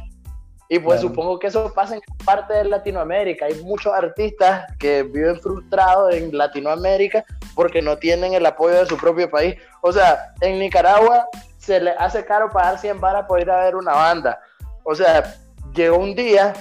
Y 0.70 0.80
pues 0.80 1.02
supongo 1.02 1.38
que 1.38 1.48
eso 1.48 1.72
pasa 1.74 1.96
en 1.96 2.02
parte 2.26 2.54
de 2.54 2.64
Latinoamérica. 2.64 3.46
Hay 3.46 3.62
muchos 3.64 3.94
artistas 3.94 4.66
que 4.80 5.04
viven 5.04 5.40
frustrados 5.40 6.16
en 6.16 6.36
Latinoamérica 6.36 7.26
porque 7.54 7.82
no 7.82 7.98
tienen 7.98 8.34
el 8.34 8.46
apoyo 8.46 8.80
de 8.80 8.86
su 8.86 8.98
propio 8.98 9.30
país. 9.30 9.56
O 9.82 9.92
sea, 9.92 10.34
en 10.42 10.58
Nicaragua 10.60 11.28
se 11.58 11.80
le 11.80 11.92
hace 11.92 12.26
caro 12.26 12.50
pagar 12.50 12.80
100 12.80 13.00
varas 13.00 13.26
por 13.28 13.40
ir 13.40 13.52
a 13.52 13.66
ver 13.66 13.76
una 13.76 13.94
banda. 13.94 14.40
O 14.84 14.96
sea, 14.96 15.36
llegó 15.76 15.98
un 15.98 16.16
día 16.16 16.54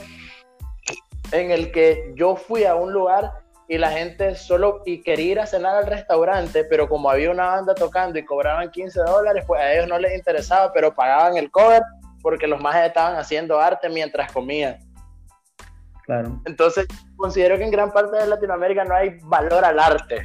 en 1.31 1.51
el 1.51 1.73
que 1.73 2.13
yo 2.15 2.37
fui 2.37 2.65
a 2.65 2.75
un 2.75 2.93
lugar 2.93 3.42
y 3.73 3.79
la 3.79 3.91
gente 3.91 4.35
solo 4.35 4.83
y 4.85 5.01
quería 5.01 5.33
ir 5.33 5.41
a 5.41 5.47
cenar 5.47 5.75
al 5.75 5.87
restaurante, 5.87 6.63
pero 6.63 6.91
como 6.91 7.09
había 7.09 7.31
una 7.31 7.47
banda 7.47 7.75
tocando 7.75 8.19
y 8.19 8.25
cobraban 8.27 8.71
15 8.71 9.01
dólares, 9.01 9.45
pues 9.47 9.63
a 9.63 9.73
ellos 9.73 9.89
no 9.89 9.99
les 9.99 10.15
interesaba, 10.15 10.71
pero 10.75 10.95
pagaban 10.95 11.39
el 11.39 11.51
cover 11.51 11.81
porque 12.21 12.47
los 12.47 12.61
más 12.61 12.77
estaban 12.85 13.17
haciendo 13.17 13.59
arte 13.59 13.89
mientras 13.89 14.31
comían. 14.31 14.77
Claro. 16.05 16.39
Entonces, 16.45 16.87
considero 17.17 17.57
que 17.57 17.65
en 17.65 17.71
gran 17.71 17.91
parte 17.91 18.19
de 18.19 18.27
Latinoamérica 18.27 18.85
no 18.85 18.95
hay 18.95 19.17
valor 19.23 19.65
al 19.65 19.79
arte. 19.79 20.21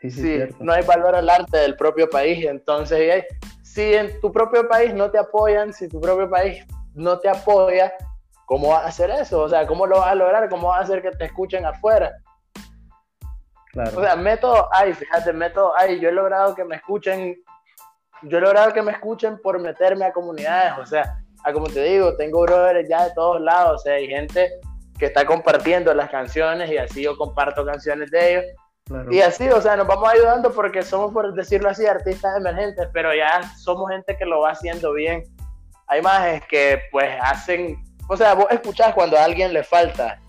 Sí, 0.00 0.10
sí, 0.10 0.40
no 0.58 0.72
hay 0.72 0.84
valor 0.84 1.14
al 1.14 1.30
arte 1.30 1.58
del 1.58 1.76
propio 1.76 2.10
país. 2.10 2.44
Entonces, 2.44 3.24
si 3.62 3.94
en 3.94 4.20
tu 4.20 4.32
propio 4.32 4.68
país 4.68 4.92
no 4.92 5.12
te 5.12 5.18
apoyan, 5.18 5.72
si 5.72 5.86
tu 5.86 6.00
propio 6.00 6.28
país 6.28 6.66
no 6.92 7.20
te 7.20 7.28
apoya, 7.28 7.92
¿cómo 8.46 8.70
vas 8.70 8.82
a 8.82 8.88
hacer 8.88 9.10
eso? 9.10 9.42
O 9.42 9.48
sea, 9.48 9.64
¿cómo 9.64 9.86
lo 9.86 9.98
vas 9.98 10.08
a 10.08 10.16
lograr? 10.16 10.48
¿Cómo 10.48 10.66
vas 10.66 10.80
a 10.80 10.82
hacer 10.82 11.02
que 11.02 11.12
te 11.12 11.26
escuchen 11.26 11.64
afuera? 11.64 12.10
Claro. 13.72 13.98
O 13.98 14.02
sea, 14.02 14.16
método 14.16 14.68
hay, 14.72 14.92
fíjate, 14.92 15.32
método 15.32 15.76
hay. 15.76 15.98
Yo 15.98 16.10
he 16.10 16.12
logrado 16.12 16.54
que 16.54 16.64
me 16.64 16.76
escuchen, 16.76 17.36
yo 18.22 18.38
he 18.38 18.40
logrado 18.40 18.72
que 18.72 18.82
me 18.82 18.92
escuchen 18.92 19.40
por 19.40 19.58
meterme 19.58 20.04
a 20.04 20.12
comunidades, 20.12 20.74
o 20.78 20.86
sea, 20.86 21.16
a 21.44 21.52
como 21.52 21.66
te 21.66 21.82
digo, 21.82 22.14
tengo 22.16 22.42
brothers 22.42 22.88
ya 22.88 23.04
de 23.04 23.14
todos 23.14 23.40
lados, 23.40 23.80
o 23.80 23.84
sea, 23.84 23.94
hay 23.94 24.06
gente 24.06 24.50
que 24.98 25.06
está 25.06 25.24
compartiendo 25.24 25.92
las 25.94 26.10
canciones 26.10 26.70
y 26.70 26.76
así 26.76 27.02
yo 27.02 27.16
comparto 27.16 27.64
canciones 27.64 28.10
de 28.10 28.30
ellos. 28.30 28.44
Y 29.10 29.20
así, 29.20 29.48
o 29.48 29.60
sea, 29.60 29.76
nos 29.76 29.86
vamos 29.86 30.08
ayudando 30.08 30.52
porque 30.52 30.82
somos, 30.82 31.12
por 31.12 31.32
decirlo 31.34 31.70
así, 31.70 31.86
artistas 31.86 32.36
emergentes, 32.36 32.88
pero 32.92 33.14
ya 33.14 33.42
somos 33.56 33.90
gente 33.90 34.16
que 34.16 34.26
lo 34.26 34.40
va 34.40 34.50
haciendo 34.50 34.92
bien. 34.92 35.22
Hay 35.86 36.02
más 36.02 36.42
que 36.46 36.82
pues 36.90 37.10
hacen, 37.22 37.82
o 38.08 38.16
sea, 38.16 38.34
vos 38.34 38.46
escuchás 38.50 38.92
cuando 38.92 39.16
a 39.16 39.24
alguien 39.24 39.52
le 39.52 39.64
falta. 39.64 40.20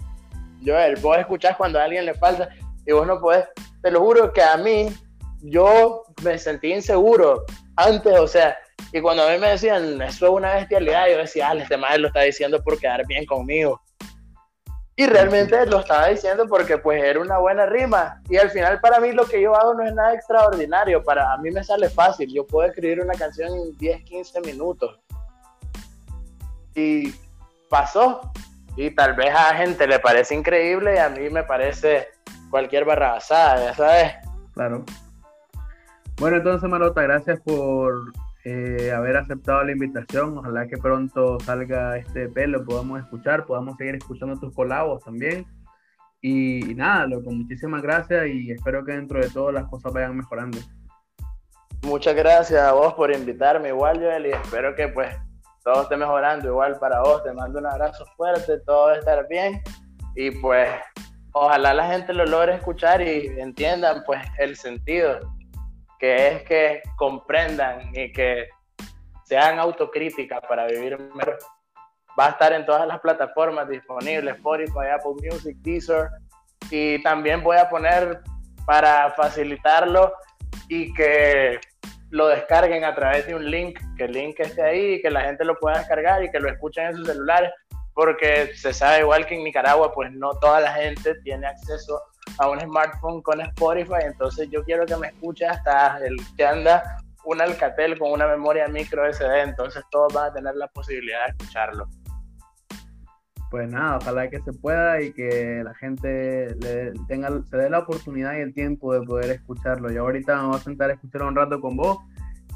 Joel, 0.65 0.95
vos 1.01 1.17
escuchás 1.17 1.57
cuando 1.57 1.79
a 1.79 1.83
alguien 1.83 2.05
le 2.05 2.13
falta 2.13 2.49
y 2.85 2.91
vos 2.91 3.07
no 3.07 3.19
podés. 3.19 3.45
Te 3.81 3.91
lo 3.91 3.99
juro 4.01 4.31
que 4.31 4.41
a 4.41 4.57
mí, 4.57 4.95
yo 5.41 6.03
me 6.23 6.37
sentí 6.37 6.73
inseguro 6.73 7.45
antes, 7.75 8.17
o 8.19 8.27
sea, 8.27 8.57
y 8.91 9.01
cuando 9.01 9.23
a 9.23 9.31
mí 9.31 9.37
me 9.39 9.49
decían, 9.49 10.01
eso 10.01 10.25
es 10.27 10.31
una 10.31 10.55
bestialidad, 10.55 11.07
yo 11.09 11.17
decía, 11.17 11.49
ah, 11.49 11.55
este 11.55 11.77
madre 11.77 11.99
lo 11.99 12.07
está 12.07 12.21
diciendo 12.21 12.63
por 12.63 12.79
quedar 12.79 13.05
bien 13.07 13.25
conmigo. 13.25 13.81
Y 14.95 15.07
realmente 15.07 15.65
lo 15.65 15.79
estaba 15.79 16.07
diciendo 16.07 16.45
porque 16.47 16.77
pues 16.77 17.03
era 17.03 17.19
una 17.19 17.39
buena 17.39 17.65
rima. 17.65 18.21
Y 18.29 18.37
al 18.37 18.51
final 18.51 18.79
para 18.79 18.99
mí 18.99 19.11
lo 19.11 19.25
que 19.25 19.41
yo 19.41 19.55
hago 19.55 19.73
no 19.73 19.83
es 19.83 19.93
nada 19.93 20.13
extraordinario. 20.13 21.03
Para 21.03 21.35
mí 21.37 21.49
me 21.49 21.63
sale 21.63 21.89
fácil. 21.89 22.31
Yo 22.31 22.45
puedo 22.45 22.67
escribir 22.67 23.01
una 23.01 23.13
canción 23.13 23.51
en 23.55 23.75
10, 23.77 24.03
15 24.03 24.41
minutos. 24.41 24.99
Y 26.75 27.11
pasó. 27.69 28.31
Y 28.77 28.91
tal 28.91 29.15
vez 29.15 29.33
a 29.33 29.55
gente 29.55 29.87
le 29.87 29.97
parece 29.97 30.35
increíble 30.35 30.95
y 30.95 30.97
a 30.99 31.09
mí 31.09 31.27
me 31.29 31.43
parece 31.43 32.09
cualquier 32.53 32.85
barrabasada, 32.85 33.65
ya 33.65 33.73
sabes. 33.73 34.13
Claro. 34.53 34.85
Bueno, 36.19 36.37
entonces 36.37 36.69
Marota, 36.69 37.01
gracias 37.01 37.39
por 37.39 38.13
eh, 38.45 38.91
haber 38.95 39.17
aceptado 39.17 39.63
la 39.63 39.71
invitación. 39.71 40.37
Ojalá 40.37 40.67
que 40.67 40.77
pronto 40.77 41.39
salga 41.39 41.97
este 41.97 42.29
pelo, 42.29 42.63
podamos 42.63 42.99
escuchar, 42.99 43.47
podamos 43.47 43.75
seguir 43.77 43.95
escuchando 43.95 44.39
tus 44.39 44.53
colabos 44.53 45.03
también. 45.03 45.47
Y, 46.21 46.75
nada, 46.75 47.07
loco, 47.07 47.31
muchísimas 47.31 47.81
gracias 47.81 48.27
y 48.27 48.51
espero 48.51 48.85
que 48.85 48.91
dentro 48.91 49.19
de 49.19 49.31
todo 49.31 49.51
las 49.51 49.65
cosas 49.65 49.91
vayan 49.91 50.15
mejorando. 50.15 50.59
Muchas 51.81 52.13
gracias 52.13 52.61
a 52.61 52.73
vos 52.73 52.93
por 52.93 53.11
invitarme, 53.11 53.69
igual 53.69 53.97
Joel, 53.97 54.27
y 54.27 54.29
espero 54.29 54.75
que 54.75 54.89
pues 54.89 55.17
todo 55.63 55.81
esté 55.81 55.97
mejorando, 55.97 56.49
igual 56.49 56.77
para 56.77 57.01
vos, 57.01 57.23
te 57.23 57.33
mando 57.33 57.57
un 57.57 57.65
abrazo 57.65 58.05
fuerte, 58.15 58.59
todo 58.59 58.89
va 58.89 58.93
a 58.93 58.99
estar 58.99 59.27
bien 59.27 59.59
y 60.15 60.29
pues 60.29 60.69
ojalá 61.33 61.73
la 61.73 61.87
gente 61.87 62.13
lo 62.13 62.25
logre 62.25 62.55
escuchar 62.55 63.01
y 63.01 63.27
entiendan 63.39 64.03
pues 64.05 64.21
el 64.37 64.55
sentido 64.55 65.19
que 65.99 66.27
es 66.27 66.43
que 66.43 66.81
comprendan 66.97 67.89
y 67.93 68.11
que 68.11 68.49
sean 69.23 69.59
autocríticas 69.59 70.41
para 70.47 70.67
vivir 70.67 70.97
mejor. 71.15 71.39
Va 72.19 72.27
a 72.27 72.29
estar 72.31 72.53
en 72.53 72.65
todas 72.65 72.85
las 72.87 72.99
plataformas 72.99 73.67
disponibles, 73.67 74.35
Spotify, 74.35 74.89
Apple 74.93 75.13
Music, 75.23 75.55
Deezer, 75.61 76.09
y 76.69 77.01
también 77.03 77.41
voy 77.41 77.57
a 77.57 77.69
poner 77.69 78.21
para 78.65 79.11
facilitarlo 79.11 80.13
y 80.67 80.93
que 80.93 81.59
lo 82.09 82.27
descarguen 82.27 82.83
a 82.83 82.93
través 82.93 83.25
de 83.25 83.35
un 83.35 83.49
link, 83.49 83.79
que 83.97 84.03
el 84.03 84.11
link 84.11 84.39
esté 84.39 84.61
ahí 84.61 84.93
y 84.95 85.01
que 85.01 85.09
la 85.09 85.21
gente 85.21 85.43
lo 85.43 85.55
pueda 85.55 85.79
descargar 85.79 86.23
y 86.23 86.29
que 86.29 86.39
lo 86.39 86.49
escuchen 86.49 86.87
en 86.87 86.97
sus 86.97 87.07
celulares, 87.07 87.51
porque 87.93 88.51
se 88.55 88.73
sabe 88.73 89.01
igual 89.01 89.25
que 89.25 89.35
en 89.35 89.43
Nicaragua, 89.43 89.91
pues 89.93 90.11
no 90.11 90.31
toda 90.39 90.61
la 90.61 90.73
gente 90.73 91.15
tiene 91.23 91.47
acceso 91.47 92.01
a 92.39 92.49
un 92.49 92.59
smartphone 92.59 93.21
con 93.21 93.41
Spotify, 93.41 94.05
entonces 94.05 94.49
yo 94.49 94.63
quiero 94.63 94.85
que 94.85 94.95
me 94.97 95.07
escuche 95.07 95.45
hasta 95.45 95.97
el 96.05 96.17
que 96.35 96.45
anda 96.45 96.83
un 97.25 97.41
Alcatel 97.41 97.97
con 97.97 98.11
una 98.11 98.27
memoria 98.27 98.67
micro 98.67 99.11
SD, 99.11 99.41
entonces 99.41 99.83
todos 99.91 100.13
van 100.13 100.31
a 100.31 100.33
tener 100.33 100.55
la 100.55 100.67
posibilidad 100.67 101.25
de 101.25 101.31
escucharlo. 101.31 101.87
Pues 103.49 103.69
nada, 103.69 103.97
ojalá 103.97 104.29
que 104.31 104.41
se 104.41 104.51
pueda 104.51 104.99
y 104.99 105.13
que 105.13 105.61
la 105.63 105.75
gente 105.75 106.55
le 106.59 106.91
tenga, 107.07 107.29
se 107.51 107.57
dé 107.57 107.69
la 107.69 107.79
oportunidad 107.79 108.35
y 108.35 108.41
el 108.41 108.51
tiempo 108.51 108.93
de 108.93 109.05
poder 109.05 109.29
escucharlo. 109.29 109.91
Y 109.91 109.97
ahorita 109.97 110.33
vamos 110.33 110.61
a 110.61 110.63
sentar 110.63 110.89
a 110.89 110.93
escuchar 110.93 111.21
un 111.21 111.35
rato 111.35 111.61
con 111.61 111.77
vos. 111.77 111.99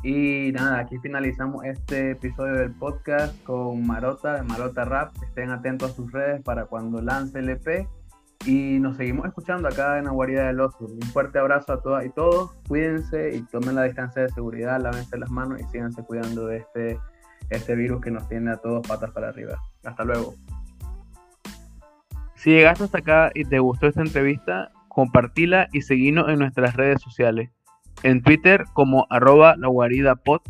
Y 0.04 0.52
nada, 0.52 0.80
aquí 0.80 0.98
finalizamos 1.00 1.66
este 1.66 2.12
episodio 2.12 2.54
del 2.54 2.72
podcast 2.72 3.36
con 3.44 3.86
Marota, 3.86 4.36
de 4.36 4.44
Marota 4.44 4.86
Rap. 4.86 5.12
Estén 5.24 5.50
atentos 5.50 5.92
a 5.92 5.96
sus 5.96 6.12
redes 6.12 6.42
para 6.44 6.66
cuando 6.66 7.02
lance 7.02 7.40
el 7.40 7.50
EP. 7.50 7.88
Y 8.46 8.80
nos 8.80 8.98
seguimos 8.98 9.26
escuchando 9.26 9.68
acá 9.68 9.98
en 9.98 10.06
la 10.06 10.12
guarida 10.12 10.48
del 10.48 10.62
oso. 10.62 10.86
Un 10.86 11.02
fuerte 11.12 11.40
abrazo 11.40 11.74
a 11.74 11.82
todas 11.82 12.06
y 12.06 12.10
todos. 12.10 12.54
Cuídense 12.68 13.36
y 13.36 13.42
tomen 13.42 13.76
la 13.76 13.84
distancia 13.84 14.22
de 14.22 14.30
seguridad, 14.30 14.80
lávense 14.80 15.18
las 15.18 15.32
manos 15.32 15.60
y 15.60 15.64
síganse 15.66 16.04
cuidando 16.04 16.46
de 16.46 16.58
este, 16.58 17.00
este 17.50 17.76
virus 17.76 18.00
que 18.00 18.12
nos 18.12 18.30
tiene 18.30 18.52
a 18.52 18.58
todos 18.58 18.88
patas 18.88 19.12
para 19.12 19.30
arriba. 19.30 19.60
Hasta 19.84 20.06
luego. 20.06 20.36
Si 22.36 22.52
llegaste 22.52 22.84
hasta 22.84 23.00
acá 23.00 23.32
y 23.34 23.46
te 23.46 23.58
gustó 23.58 23.88
esta 23.88 24.02
entrevista, 24.02 24.72
compartila 24.88 25.68
y 25.74 25.82
seguinos 25.82 26.30
en 26.30 26.38
nuestras 26.38 26.76
redes 26.76 27.02
sociales. 27.02 27.50
En 28.04 28.22
Twitter 28.22 28.64
como 28.74 29.08
arroba 29.10 29.56
la 29.58 29.68
guarida 29.68 30.16
pod, 30.16 30.42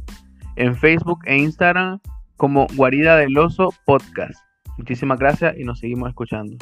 en 0.55 0.75
Facebook 0.75 1.19
e 1.25 1.37
Instagram 1.37 1.99
como 2.35 2.67
guarida 2.75 3.17
del 3.17 3.37
oso 3.37 3.73
podcast. 3.85 4.39
Muchísimas 4.77 5.19
gracias 5.19 5.57
y 5.57 5.63
nos 5.63 5.79
seguimos 5.79 6.09
escuchando. 6.09 6.57